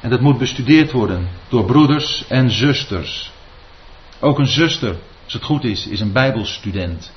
[0.01, 3.31] En dat moet bestudeerd worden door broeders en zusters.
[4.19, 7.11] Ook een zuster, als het goed is, is een Bijbelstudent.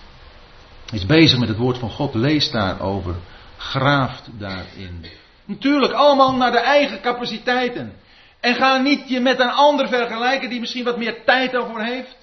[0.92, 3.14] Is bezig met het woord van God, leest daarover,
[3.56, 5.06] graaft daarin.
[5.44, 7.92] Natuurlijk allemaal naar de eigen capaciteiten.
[8.40, 12.16] En ga niet je met een ander vergelijken die misschien wat meer tijd daarvoor heeft.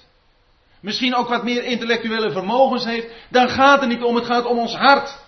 [0.80, 3.06] Misschien ook wat meer intellectuele vermogens heeft.
[3.28, 5.22] Dan gaat het niet om, het gaat om ons hart.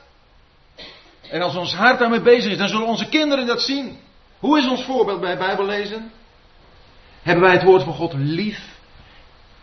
[1.31, 3.99] En als ons hart daarmee bezig is, dan zullen onze kinderen dat zien.
[4.39, 6.13] Hoe is ons voorbeeld bij Bijbellezen?
[7.23, 8.75] Hebben wij het woord van God lief?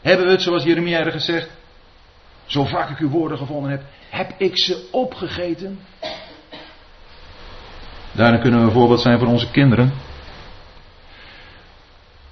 [0.01, 1.49] Hebben we het, zoals Jeremia er gezegd,
[2.45, 5.79] zo vaak ik uw woorden gevonden heb, heb ik ze opgegeten?
[8.13, 9.93] Daarin kunnen we een voorbeeld zijn voor onze kinderen.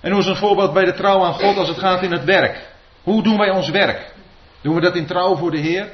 [0.02, 2.24] En hoe is een voorbeeld bij de trouw aan God als het gaat in het
[2.24, 2.70] werk?
[3.04, 4.14] Hoe doen wij ons werk?
[4.62, 5.90] Doen we dat in trouw voor de Heer?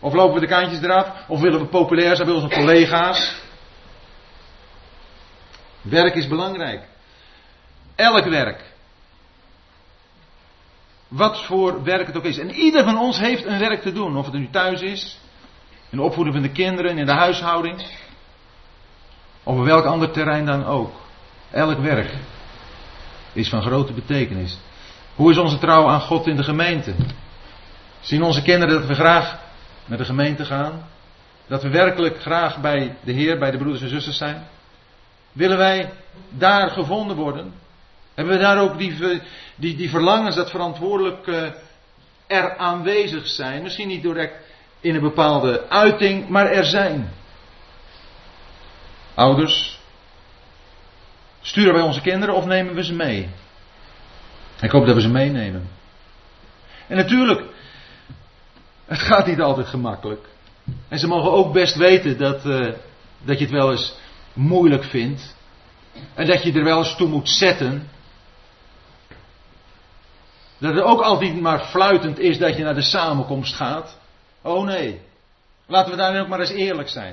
[0.00, 1.28] Of lopen we de kantjes eraf?
[1.28, 3.34] Of willen we populair zijn bij onze collega's?
[5.82, 6.82] Werk is belangrijk.
[7.94, 8.72] Elk werk.
[11.08, 12.38] Wat voor werk het ook is.
[12.38, 14.16] En ieder van ons heeft een werk te doen.
[14.16, 15.18] Of het nu thuis is,
[15.90, 18.06] in de opvoeding van de kinderen, in de huishouding.
[19.48, 20.92] Op welk ander terrein dan ook.
[21.50, 22.10] Elk werk
[23.32, 24.58] is van grote betekenis.
[25.14, 26.94] Hoe is onze trouw aan God in de gemeente?
[28.00, 29.38] Zien onze kinderen dat we graag
[29.86, 30.88] naar de gemeente gaan?
[31.46, 34.46] Dat we werkelijk graag bij de Heer, bij de broeders en zusters zijn?
[35.32, 35.90] Willen wij
[36.28, 37.52] daar gevonden worden?
[38.14, 39.20] Hebben we daar ook die,
[39.54, 41.42] die, die verlangens dat verantwoordelijk uh,
[42.26, 43.62] er aanwezig zijn?
[43.62, 44.34] Misschien niet direct
[44.80, 47.12] in een bepaalde uiting, maar er zijn.
[49.18, 49.78] Ouders,
[51.40, 53.28] sturen wij onze kinderen of nemen we ze mee?
[54.60, 55.68] Ik hoop dat we ze meenemen.
[56.86, 57.42] En natuurlijk,
[58.84, 60.26] het gaat niet altijd gemakkelijk.
[60.88, 62.72] En ze mogen ook best weten dat, uh,
[63.22, 63.94] dat je het wel eens
[64.32, 65.34] moeilijk vindt.
[66.14, 67.88] En dat je er wel eens toe moet zetten.
[70.58, 73.98] Dat het ook altijd maar fluitend is dat je naar de samenkomst gaat.
[74.42, 75.00] Oh nee.
[75.66, 77.12] Laten we daarin ook maar eens eerlijk zijn.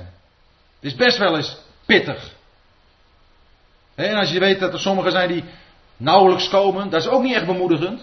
[0.80, 2.34] Het is best wel eens pittig.
[3.94, 5.44] En als je weet dat er sommigen zijn die
[5.96, 8.02] nauwelijks komen, dat is ook niet echt bemoedigend.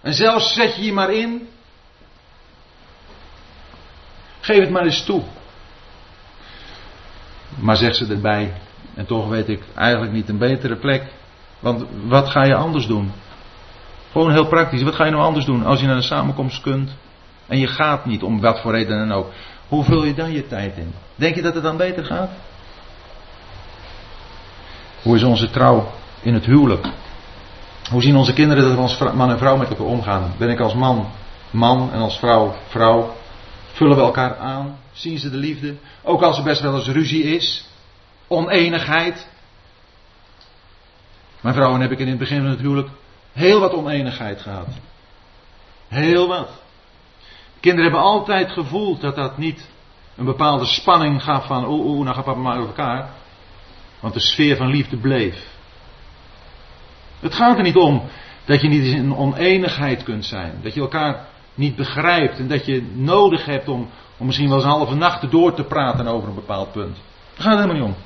[0.00, 1.48] En zelfs zet je je maar in.
[4.40, 5.22] Geef het maar eens toe.
[7.58, 8.52] Maar zegt ze erbij,
[8.94, 11.02] en toch weet ik eigenlijk niet een betere plek.
[11.58, 13.12] Want wat ga je anders doen?
[14.12, 14.82] Gewoon heel praktisch.
[14.82, 16.96] Wat ga je nou anders doen als je naar de samenkomst kunt
[17.46, 19.32] en je gaat niet om wat voor reden dan ook?
[19.72, 20.94] Hoe vul je dan je tijd in?
[21.14, 22.30] Denk je dat het dan beter gaat?
[25.02, 25.92] Hoe is onze trouw
[26.22, 26.86] in het huwelijk?
[27.90, 30.34] Hoe zien onze kinderen dat we als man en vrouw met elkaar omgaan?
[30.38, 31.10] Ben ik als man
[31.50, 33.16] man en als vrouw vrouw?
[33.72, 34.78] Vullen we elkaar aan?
[34.92, 35.74] Zien ze de liefde?
[36.02, 37.64] Ook als er best wel eens ruzie is,
[38.28, 39.26] oneenigheid.
[41.40, 42.88] Mijn vrouw en heb ik in het begin van het huwelijk
[43.32, 44.68] heel wat oneenigheid gehad.
[45.88, 46.48] Heel wat.
[47.62, 49.70] Kinderen hebben altijd gevoeld dat dat niet
[50.16, 53.10] een bepaalde spanning gaf van oeh, oeh, nou gaat papa maar over elkaar.
[54.00, 55.46] Want de sfeer van liefde bleef.
[57.20, 58.02] Het gaat er niet om
[58.44, 60.60] dat je niet in oneenigheid kunt zijn.
[60.62, 64.66] Dat je elkaar niet begrijpt en dat je nodig hebt om, om misschien wel eens
[64.66, 66.96] een halve nacht door te praten over een bepaald punt.
[67.34, 68.02] Daar gaat het helemaal niet om.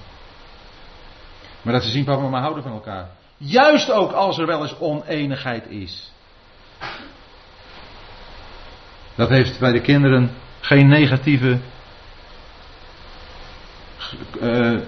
[1.63, 3.09] Maar dat ze zien, papa, maar houden van elkaar.
[3.37, 6.13] Juist ook als er wel eens oneenigheid is.
[9.17, 11.59] Dat heeft bij de kinderen geen negatieve,
[14.41, 14.81] uh,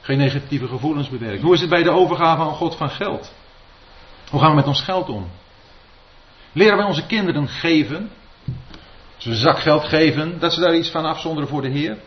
[0.00, 1.42] geen negatieve gevoelens bewerkt.
[1.42, 3.32] Hoe is het bij de overgave aan God van geld?
[4.30, 5.30] Hoe gaan we met ons geld om?
[6.52, 8.10] Leren wij onze kinderen geven?
[9.16, 11.98] Als we zakgeld geven, dat ze daar iets van afzonderen voor de Heer?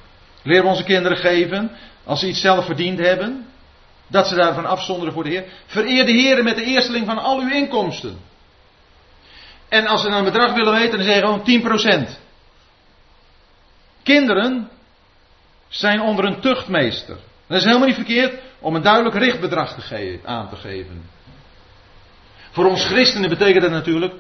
[0.44, 1.72] Leren we onze kinderen geven
[2.04, 3.48] als ze iets zelf verdiend hebben?
[4.08, 5.46] Dat ze daarvan afzonderen voor de Heer?
[5.66, 8.18] Vereer de Heer met de eersteling van al uw inkomsten.
[9.70, 12.10] En als ze een bedrag willen weten, dan zeggen we gewoon 10%.
[14.04, 14.70] Kinderen
[15.68, 17.18] zijn onder een tuchtmeester.
[17.48, 21.10] Dat is helemaal niet verkeerd om een duidelijk richtbedrag te aan te geven.
[22.52, 24.14] Voor ons christenen betekent dat natuurlijk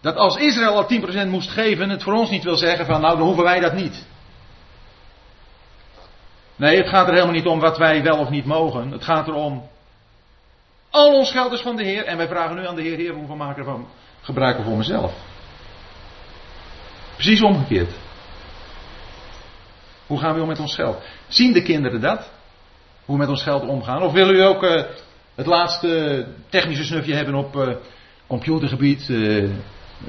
[0.00, 3.16] dat als Israël al 10% moest geven, het voor ons niet wil zeggen van nou
[3.16, 4.06] dan hoeven wij dat niet.
[6.56, 8.90] Nee, het gaat er helemaal niet om wat wij wel of niet mogen.
[8.90, 9.68] Het gaat erom,
[10.90, 13.14] al ons geld is van de Heer en wij vragen nu aan de Heer, Heer,
[13.14, 13.88] hoeveel maken ervan
[14.20, 15.12] gebruiken voor mezelf?
[17.14, 17.92] Precies omgekeerd.
[20.06, 21.02] Hoe gaan we om met ons geld?
[21.28, 22.30] Zien de kinderen dat?
[23.04, 24.02] Hoe we met ons geld omgaan?
[24.02, 24.82] Of willen u ook uh,
[25.34, 27.74] het laatste technische snufje hebben op uh,
[28.26, 29.08] computergebied?
[29.08, 29.50] Uh,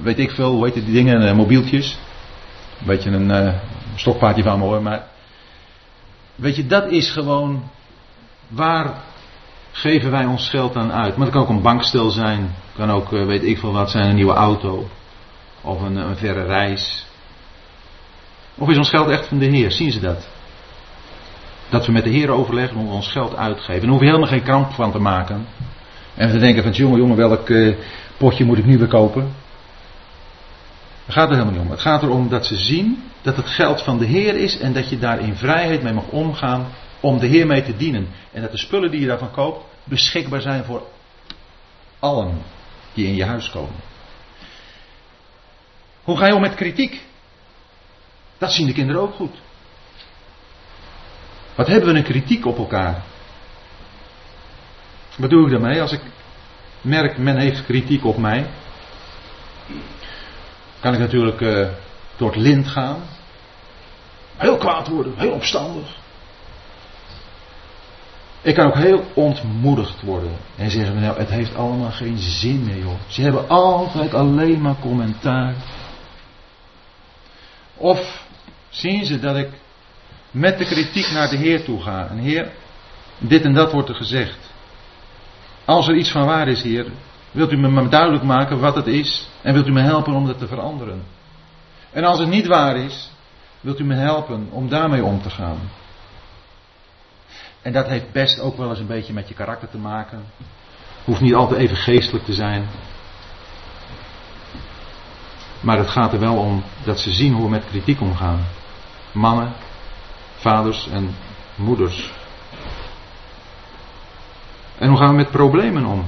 [0.01, 1.35] weet ik veel, hoe heet die dingen?
[1.35, 1.97] mobieltjes.
[2.79, 3.59] Een beetje een
[3.95, 5.07] stokpaardje van me hoor, maar.
[6.35, 7.69] Weet je, dat is gewoon.
[8.47, 9.03] Waar
[9.71, 11.15] geven wij ons geld aan uit?
[11.15, 12.55] Maar het kan ook een bankstel zijn.
[12.75, 14.87] kan ook, weet ik veel wat zijn, een nieuwe auto.
[15.61, 17.05] Of een, een verre reis.
[18.57, 19.71] Of is ons geld echt van de Heer?
[19.71, 20.27] Zien ze dat?
[21.69, 23.73] Dat we met de Heer overleggen hoe we ons geld uitgeven.
[23.73, 25.47] En daar hoef je helemaal geen kramp van te maken.
[26.15, 27.75] En te denken van jongen, jongen, welk uh,
[28.17, 29.33] potje moet ik nu weer kopen?
[31.05, 31.71] Daar gaat er helemaal niet om.
[31.71, 34.89] Het gaat erom dat ze zien dat het geld van de Heer is en dat
[34.89, 36.67] je daar in vrijheid mee mag omgaan
[37.01, 38.07] om de Heer mee te dienen.
[38.31, 40.87] En dat de spullen die je daarvan koopt beschikbaar zijn voor
[41.99, 42.41] allen
[42.93, 43.75] die in je huis komen.
[46.03, 47.01] Hoe ga je om met kritiek?
[48.37, 49.35] Dat zien de kinderen ook goed.
[51.55, 53.03] Wat hebben we een kritiek op elkaar?
[55.17, 55.81] Wat doe ik daarmee?
[55.81, 56.01] Als ik
[56.81, 58.49] merk men heeft kritiek op mij,
[60.79, 61.67] kan ik natuurlijk uh,
[62.15, 63.03] door het lint gaan.
[64.37, 66.00] Heel kwaad worden, heel opstandig.
[68.41, 70.31] Ik kan ook heel ontmoedigd worden.
[70.55, 72.99] En zeggen, nou, het heeft allemaal geen zin meer, joh.
[73.07, 75.55] Ze hebben altijd alleen maar commentaar.
[77.75, 78.25] Of
[78.69, 79.49] zien ze dat ik
[80.31, 82.07] met de kritiek naar de Heer toe ga.
[82.07, 82.51] En Heer,
[83.17, 84.37] dit en dat wordt er gezegd.
[85.65, 86.85] Als er iets van waar is, Heer,
[87.31, 90.39] wilt u me duidelijk maken wat het is en wilt u me helpen om dat
[90.39, 91.03] te veranderen.
[91.91, 93.11] En als het niet waar is,
[93.61, 95.59] wilt u me helpen om daarmee om te gaan.
[97.61, 100.23] En dat heeft best ook wel eens een beetje met je karakter te maken.
[101.03, 102.67] Hoeft niet altijd even geestelijk te zijn.
[105.59, 108.45] Maar het gaat er wel om dat ze zien hoe we met kritiek omgaan.
[109.11, 109.53] Mannen,
[110.35, 111.15] vaders en
[111.55, 112.13] moeders.
[114.77, 116.05] En hoe gaan we met problemen om?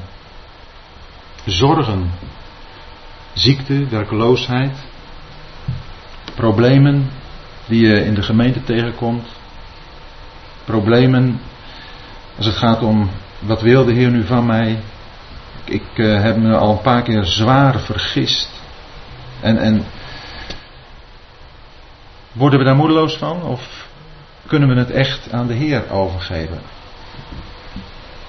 [1.45, 2.11] Zorgen,
[3.33, 4.77] ziekte, werkeloosheid,
[6.35, 7.09] problemen
[7.67, 9.27] die je in de gemeente tegenkomt,
[10.65, 11.39] problemen
[12.37, 13.09] als het gaat om
[13.39, 14.79] wat wil de Heer nu van mij.
[15.65, 18.49] Ik uh, heb me al een paar keer zwaar vergist.
[19.39, 19.85] En, en
[22.31, 23.43] worden we daar moedeloos van?
[23.43, 23.87] Of
[24.47, 26.61] kunnen we het echt aan de Heer overgeven?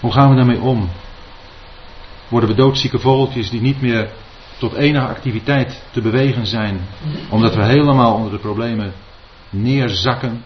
[0.00, 0.90] Hoe gaan we daarmee om?
[2.28, 4.08] Worden we doodzieke vogeltjes die niet meer
[4.58, 6.80] tot enige activiteit te bewegen zijn,
[7.28, 8.92] omdat we helemaal onder de problemen
[9.50, 10.44] neerzakken?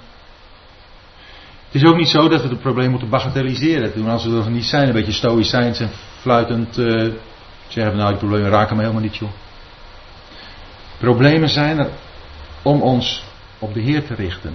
[1.68, 3.92] Het is ook niet zo dat we het probleem moeten bagatelliseren.
[3.92, 5.90] Toen als we er niet zijn, een beetje stoïcijns en
[6.20, 7.12] fluitend uh,
[7.68, 9.30] zeggen we nou die problemen raken me helemaal niet joh.
[10.98, 11.90] Problemen zijn er
[12.62, 13.22] om ons
[13.58, 14.54] op de Heer te richten.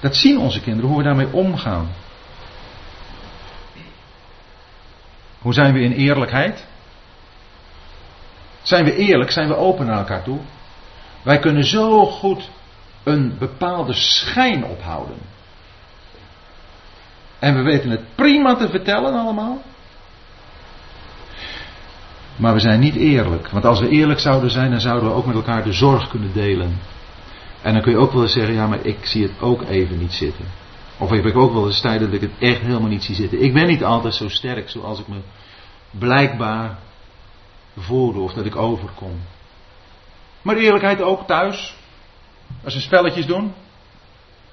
[0.00, 1.88] Dat zien onze kinderen, hoe we daarmee omgaan.
[5.38, 6.66] Hoe zijn we in eerlijkheid?
[8.62, 9.30] Zijn we eerlijk?
[9.30, 10.38] Zijn we open naar elkaar toe?
[11.22, 12.50] Wij kunnen zo goed
[13.02, 15.34] een bepaalde schijn ophouden.
[17.38, 19.62] En we weten het prima te vertellen allemaal.
[22.36, 23.48] Maar we zijn niet eerlijk.
[23.48, 26.32] Want als we eerlijk zouden zijn, dan zouden we ook met elkaar de zorg kunnen
[26.32, 26.78] delen.
[27.62, 29.98] En dan kun je ook wel eens zeggen, ja, maar ik zie het ook even
[29.98, 30.44] niet zitten.
[30.98, 33.42] Of heb ik ook wel eens tijden dat ik het echt helemaal niet zie zitten.
[33.42, 35.18] Ik ben niet altijd zo sterk zoals ik me
[35.90, 36.78] blijkbaar
[37.76, 39.20] voelde of dat ik overkom.
[40.42, 41.74] Maar eerlijkheid ook thuis.
[42.64, 43.52] Als ze spelletjes doen.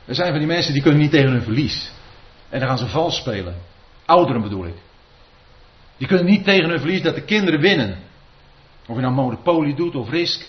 [0.05, 1.91] Er zijn van die mensen die kunnen niet tegen hun verlies.
[2.53, 3.55] En dan gaan ze vals spelen.
[4.05, 4.75] Ouderen bedoel ik.
[5.97, 7.97] Die kunnen niet tegen hun verlies dat de kinderen winnen.
[8.87, 10.41] Of je nou Monopoly doet of Risk.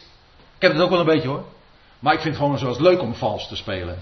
[0.57, 1.45] Ik heb het ook wel een beetje hoor.
[1.99, 3.99] Maar ik vind het gewoon zoals leuk om vals te spelen.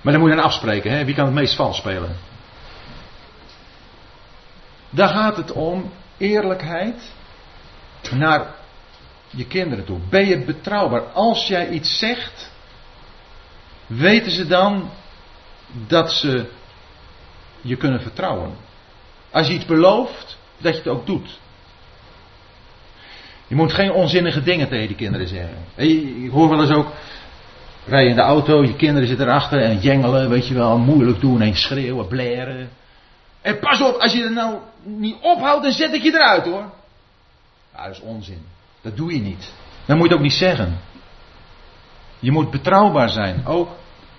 [0.00, 1.04] Maar dan moet je dan afspreken, hè?
[1.04, 2.16] wie kan het meest vals spelen?
[4.90, 7.12] Daar gaat het om eerlijkheid
[8.10, 8.54] naar
[9.30, 9.98] je kinderen toe.
[10.10, 11.02] Ben je betrouwbaar?
[11.02, 12.50] Als jij iets zegt,
[13.86, 14.90] weten ze dan
[15.86, 16.50] dat ze
[17.64, 18.50] je kunnen vertrouwen.
[19.30, 21.38] Als je iets belooft, dat je het ook doet.
[23.46, 25.58] Je moet geen onzinnige dingen tegen die kinderen zeggen.
[25.76, 26.86] Ik hoor wel eens ook,
[27.86, 31.20] rij je in de auto, je kinderen zitten erachter en jengelen, weet je wel, moeilijk
[31.20, 32.70] doen en schreeuwen, blaren.
[33.40, 36.70] En pas op, als je er nou niet ophoudt, dan zet ik je eruit hoor.
[37.76, 38.42] Dat is onzin.
[38.80, 39.52] Dat doe je niet.
[39.84, 40.78] Dat moet je ook niet zeggen.
[42.18, 43.68] Je moet betrouwbaar zijn, ook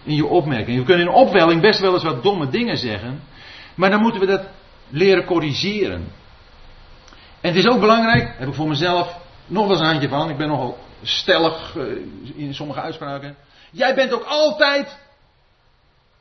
[0.03, 0.77] in je opmerking.
[0.77, 3.21] We kunnen in opwelling best wel eens wat domme dingen zeggen,
[3.75, 4.43] maar dan moeten we dat
[4.89, 6.11] leren corrigeren.
[7.41, 10.29] En het is ook belangrijk, heb ik voor mezelf nog wel eens een handje van,
[10.29, 11.83] ik ben nogal stellig eh,
[12.35, 13.35] in sommige uitspraken.
[13.71, 14.97] Jij bent ook altijd.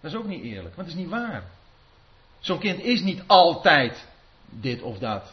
[0.01, 1.43] Dat is ook niet eerlijk, want het is niet waar.
[2.41, 4.07] Zo'n kind is niet altijd
[4.51, 5.33] dit of dat.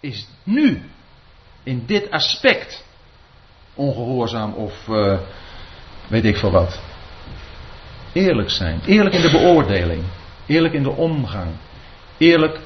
[0.00, 0.82] Is nu,
[1.62, 2.84] in dit aspect,
[3.74, 5.18] ongehoorzaam of uh,
[6.08, 6.80] weet ik veel wat.
[8.12, 8.80] Eerlijk zijn.
[8.86, 10.04] Eerlijk in de beoordeling.
[10.50, 11.50] Eerlijk in de omgang.
[12.18, 12.60] Eerlijk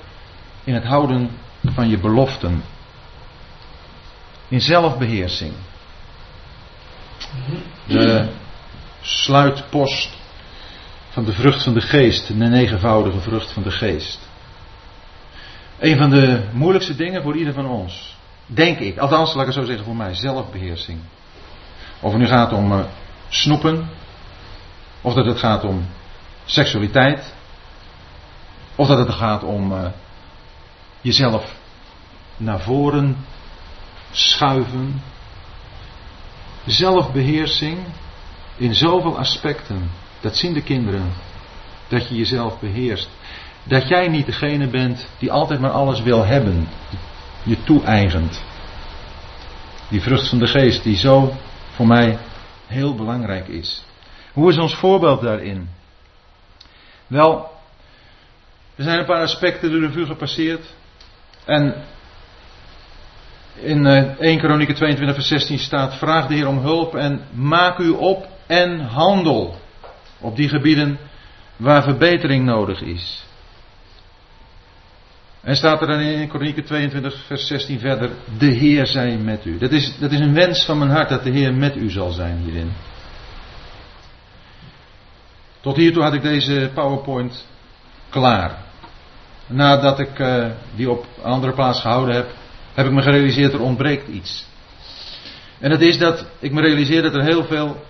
[0.65, 1.31] in het houden
[1.65, 2.65] van je beloften.
[4.49, 5.53] In zelfbeheersing.
[7.87, 8.29] De
[9.01, 10.17] sluitpost
[11.09, 14.29] van de vrucht van de geest, de negenvoudige vrucht van de geest.
[15.79, 18.17] Een van de moeilijkste dingen voor ieder van ons,
[18.47, 20.99] denk ik, althans laat ik het zo zeggen voor mij, zelfbeheersing.
[22.01, 22.85] Of het nu gaat om uh,
[23.29, 23.89] snoepen,
[25.01, 25.87] of dat het gaat om
[26.45, 27.35] seksualiteit,
[28.77, 29.87] of dat het gaat om uh,
[31.01, 31.55] jezelf
[32.37, 33.17] naar voren
[34.11, 35.03] schuiven.
[36.67, 37.79] Zelfbeheersing
[38.57, 39.91] in zoveel aspecten.
[40.21, 41.13] Dat zien de kinderen.
[41.89, 43.09] Dat je jezelf beheerst.
[43.63, 46.69] Dat jij niet degene bent die altijd maar alles wil hebben.
[47.43, 48.43] Je toe-eigent.
[49.89, 51.33] Die vrucht van de geest die zo
[51.75, 52.19] voor mij
[52.67, 53.85] heel belangrijk is.
[54.33, 55.69] Hoe is ons voorbeeld daarin?
[57.07, 57.51] Wel,
[58.77, 60.75] er zijn een paar aspecten de revue gepasseerd.
[61.45, 61.75] En
[63.55, 67.79] in 1 eh, Kronieken 22 vers 16 staat: Vraag de Heer om hulp en maak
[67.79, 69.61] u op en handel
[70.21, 70.99] op die gebieden
[71.57, 73.25] waar verbetering nodig is.
[75.41, 79.59] En staat er dan in Kronieken 22 vers 16 verder: De Heer zij met u.
[79.59, 82.11] Dat is, dat is een wens van mijn hart dat de Heer met u zal
[82.11, 82.73] zijn hierin.
[85.61, 87.47] Tot hiertoe had ik deze PowerPoint
[88.09, 88.64] klaar.
[89.47, 92.31] Nadat ik uh, die op een andere plaats gehouden heb,
[92.75, 94.47] heb ik me gerealiseerd er ontbreekt iets.
[95.59, 97.85] En dat is dat ik me realiseer dat er heel veel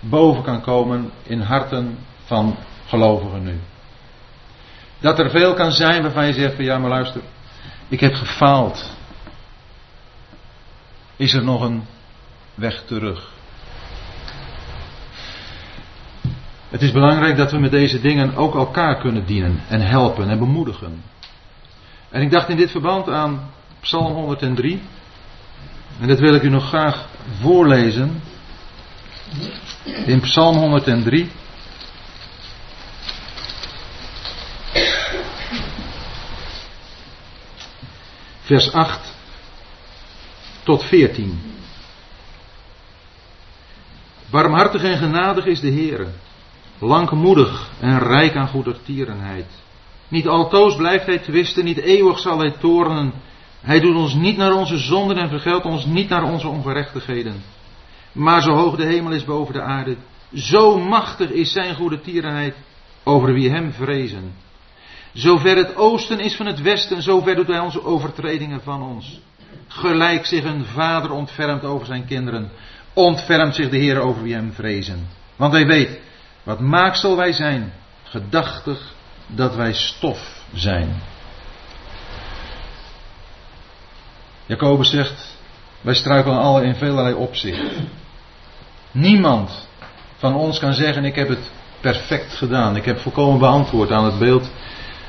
[0.00, 2.56] boven kan komen in harten van
[2.86, 3.60] gelovigen nu.
[5.00, 7.20] Dat er veel kan zijn waarvan je zegt van ja maar luister,
[7.88, 8.90] ik heb gefaald.
[11.16, 11.84] Is er nog een
[12.54, 13.34] weg terug?
[16.68, 20.38] Het is belangrijk dat we met deze dingen ook elkaar kunnen dienen en helpen en
[20.38, 21.02] bemoedigen.
[22.10, 24.82] En ik dacht in dit verband aan Psalm 103.
[26.00, 27.08] En dat wil ik u nog graag
[27.40, 28.22] voorlezen.
[29.84, 31.30] In Psalm 103.
[38.40, 39.14] Vers 8
[40.62, 41.40] tot 14.
[44.30, 46.06] Barmhartig en genadig is de Heer,
[46.78, 49.46] langmoedig en rijk aan goedertierenheid.
[50.08, 53.12] Niet altoos blijft hij twisten, niet eeuwig zal hij torenen.
[53.60, 57.42] Hij doet ons niet naar onze zonden en vergeldt ons niet naar onze ongerechtigheden.
[58.12, 59.96] Maar zo hoog de hemel is boven de aarde,
[60.34, 62.54] zo machtig is zijn goede tierenheid
[63.04, 64.32] over wie hem vrezen.
[65.12, 69.20] Zover het oosten is van het westen, zover doet hij onze overtredingen van ons.
[69.68, 72.50] Gelijk zich een vader ontfermt over zijn kinderen,
[72.92, 75.06] ontfermt zich de Heer over wie hem vrezen.
[75.36, 76.00] Want hij weet,
[76.46, 78.94] wat maaksel wij zijn, gedachtig
[79.26, 81.02] dat wij stof zijn.
[84.46, 85.38] Jacobus zegt,
[85.80, 87.62] wij struikelen alle in velerlei opzicht.
[88.90, 89.68] Niemand
[90.16, 91.50] van ons kan zeggen, ik heb het
[91.80, 92.76] perfect gedaan.
[92.76, 94.50] Ik heb volkomen beantwoord aan het beeld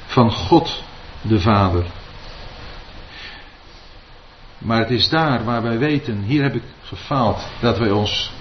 [0.05, 0.83] van God
[1.21, 1.85] de Vader.
[4.57, 8.31] Maar het is daar waar wij weten, hier heb ik gefaald, dat wij ons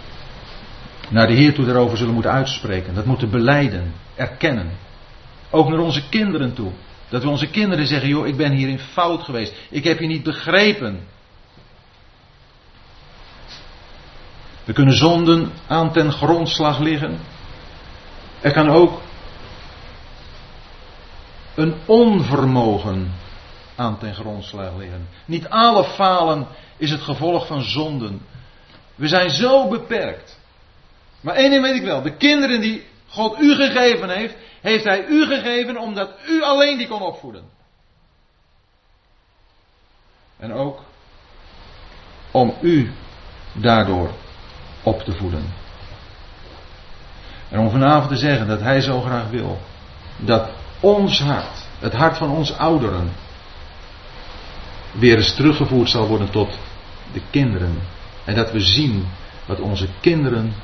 [1.09, 2.95] naar de Heer toe daarover zullen moeten uitspreken.
[2.95, 4.71] Dat moeten beleiden, erkennen.
[5.51, 6.71] Ook naar onze kinderen toe.
[7.09, 9.55] Dat we onze kinderen zeggen, joh, ik ben hierin fout geweest.
[9.71, 11.01] Ik heb je niet begrepen.
[14.65, 17.19] Er kunnen zonden aan ten grondslag liggen.
[18.41, 19.01] Er kan ook
[21.55, 23.13] een onvermogen
[23.77, 25.09] aan ten grondslag liggen.
[25.25, 26.47] Niet alle falen
[26.77, 28.21] is het gevolg van zonden.
[28.95, 30.39] We zijn zo beperkt.
[31.27, 32.03] Maar één ding weet ik wel.
[32.03, 36.89] De kinderen die God u gegeven heeft, heeft Hij u gegeven omdat u alleen die
[36.89, 37.43] kon opvoeden.
[40.39, 40.83] En ook
[42.31, 42.93] om u
[43.53, 44.11] daardoor
[44.83, 45.55] op te voeden.
[47.49, 49.59] En om vanavond te zeggen dat Hij zo graag wil
[50.17, 50.51] dat
[50.81, 53.13] ons hart, het hart van ons ouderen,
[54.93, 56.59] weer eens teruggevoerd zal worden tot
[57.13, 57.83] de kinderen.
[58.25, 59.07] En dat we zien
[59.47, 60.55] wat onze kinderen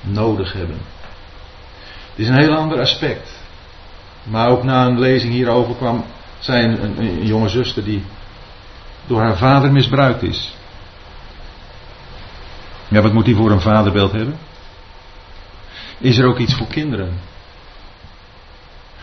[0.00, 0.78] nodig hebben.
[2.10, 3.38] Het is een heel ander aspect.
[4.22, 6.04] Maar ook na een lezing hierover kwam
[6.38, 8.04] zijn een, een jonge zuster die
[9.06, 10.54] door haar vader misbruikt is.
[12.88, 14.38] Ja, wat moet hij voor een vaderbeeld hebben?
[15.98, 17.08] Is er ook iets voor kinderen?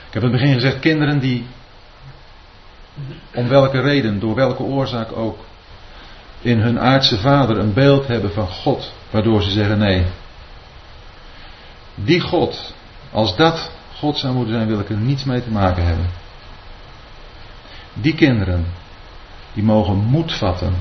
[0.08, 1.46] Ik heb in het begin gezegd, kinderen die
[3.34, 5.40] om welke reden, door welke oorzaak ook,
[6.42, 10.06] in hun aardse vader een beeld hebben van God, waardoor ze zeggen nee.
[12.04, 12.74] Die God,
[13.12, 16.10] als dat God zou moeten zijn, wil ik er niets mee te maken hebben.
[17.94, 18.66] Die kinderen,
[19.54, 20.76] die mogen moed vatten,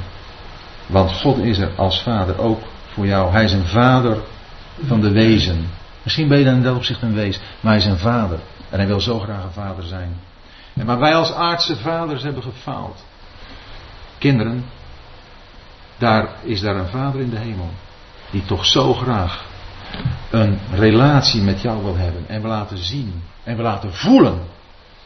[0.86, 2.60] want God is er als vader ook
[2.93, 3.30] voor jou.
[3.30, 4.18] Hij is een vader
[4.86, 5.70] van de wezen.
[6.02, 8.38] Misschien ben je dan in dat opzicht een wees, maar hij is een vader.
[8.70, 10.16] En hij wil zo graag een vader zijn.
[10.74, 13.05] En maar wij als aardse vaders hebben gefaald.
[14.18, 14.64] Kinderen,
[15.98, 17.70] daar is daar een vader in de hemel.
[18.30, 19.44] Die toch zo graag
[20.30, 22.24] een relatie met jou wil hebben.
[22.28, 23.22] En wil laten zien.
[23.44, 24.38] En wil laten voelen.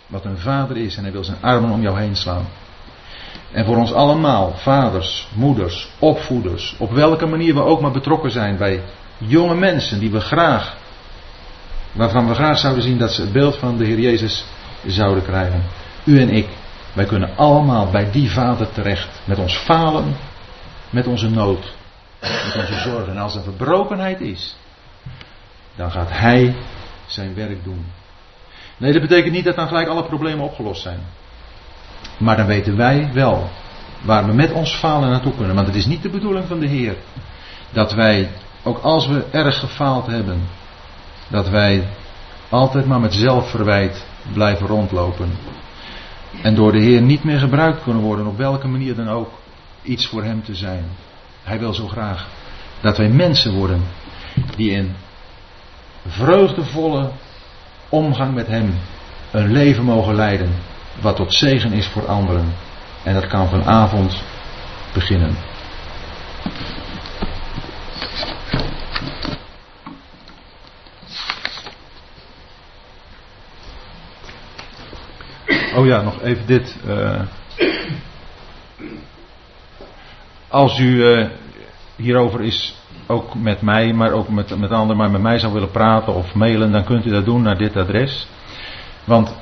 [0.07, 0.97] Wat een vader is.
[0.97, 2.47] En hij wil zijn armen om jou heen slaan.
[3.53, 8.57] En voor ons allemaal, vaders, moeders, opvoeders, op welke manier we ook maar betrokken zijn
[8.57, 8.83] bij
[9.19, 10.77] jonge mensen die we graag,
[11.93, 14.45] waarvan we graag zouden zien dat ze het beeld van de Heer Jezus
[14.87, 15.63] zouden krijgen.
[16.05, 16.49] U en ik,
[16.93, 19.21] wij kunnen allemaal bij die Vader terecht.
[19.25, 20.17] Met ons falen,
[20.91, 21.73] met onze nood,
[22.21, 23.13] met onze zorgen.
[23.13, 24.57] En als er verbrokenheid is,
[25.77, 26.55] dan gaat Hij
[27.07, 27.87] zijn werk doen.
[28.77, 31.01] Nee, dat betekent niet dat dan gelijk alle problemen opgelost zijn.
[32.17, 33.51] Maar dan weten wij wel
[34.03, 35.55] waar we met ons falen naartoe kunnen.
[35.55, 36.97] Want het is niet de bedoeling van de Heer
[37.71, 38.31] dat wij,
[38.63, 40.41] ook als we erg gefaald hebben,
[41.29, 41.89] dat wij
[42.49, 45.31] altijd maar met zelfverwijt blijven rondlopen.
[46.43, 49.31] En door de Heer niet meer gebruikt kunnen worden, op welke manier dan ook,
[49.83, 50.85] iets voor Hem te zijn.
[51.43, 52.29] Hij wil zo graag
[52.81, 53.83] dat wij mensen worden
[54.57, 54.95] die in
[56.07, 57.11] vreugdevolle
[57.89, 58.79] omgang met Hem
[59.31, 60.55] een leven mogen leiden
[61.01, 62.55] wat tot zegen is voor anderen.
[63.03, 64.23] En dat kan vanavond
[64.95, 65.37] beginnen.
[75.75, 76.77] Oh ja, nog even dit.
[76.87, 77.21] Uh,
[80.49, 81.29] als u uh,
[81.97, 82.80] hierover is,
[83.11, 86.35] ook met mij, maar ook met, met anderen, maar met mij zou willen praten of
[86.35, 88.29] mailen, dan kunt u dat doen naar dit adres.
[89.05, 89.37] Want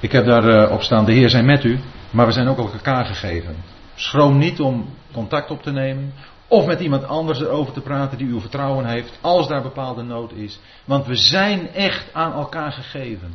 [0.00, 1.78] ik heb daar uh, op staan, de Heer zijn met u,
[2.10, 3.56] maar we zijn ook elkaar gegeven.
[3.94, 6.12] Schroom niet om contact op te nemen.
[6.48, 9.18] Of met iemand anders erover te praten die uw vertrouwen heeft.
[9.20, 10.60] Als daar bepaalde nood is.
[10.84, 13.32] Want we zijn echt aan elkaar gegeven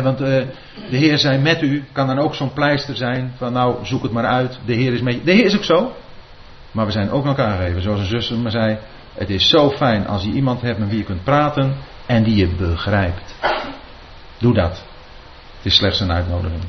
[0.00, 0.26] want uh,
[0.90, 4.12] de Heer zei met u, kan dan ook zo'n pleister zijn van nou zoek het
[4.12, 5.22] maar uit, de Heer is met je.
[5.22, 5.92] De Heer is ook zo.
[6.72, 7.82] Maar we zijn ook elkaar gegeven.
[7.82, 8.78] Zoals een zuster me zei,
[9.14, 11.76] het is zo fijn als je iemand hebt met wie je kunt praten
[12.06, 13.34] en die je begrijpt.
[14.38, 14.84] Doe dat.
[15.56, 16.62] Het is slechts een uitnodiging.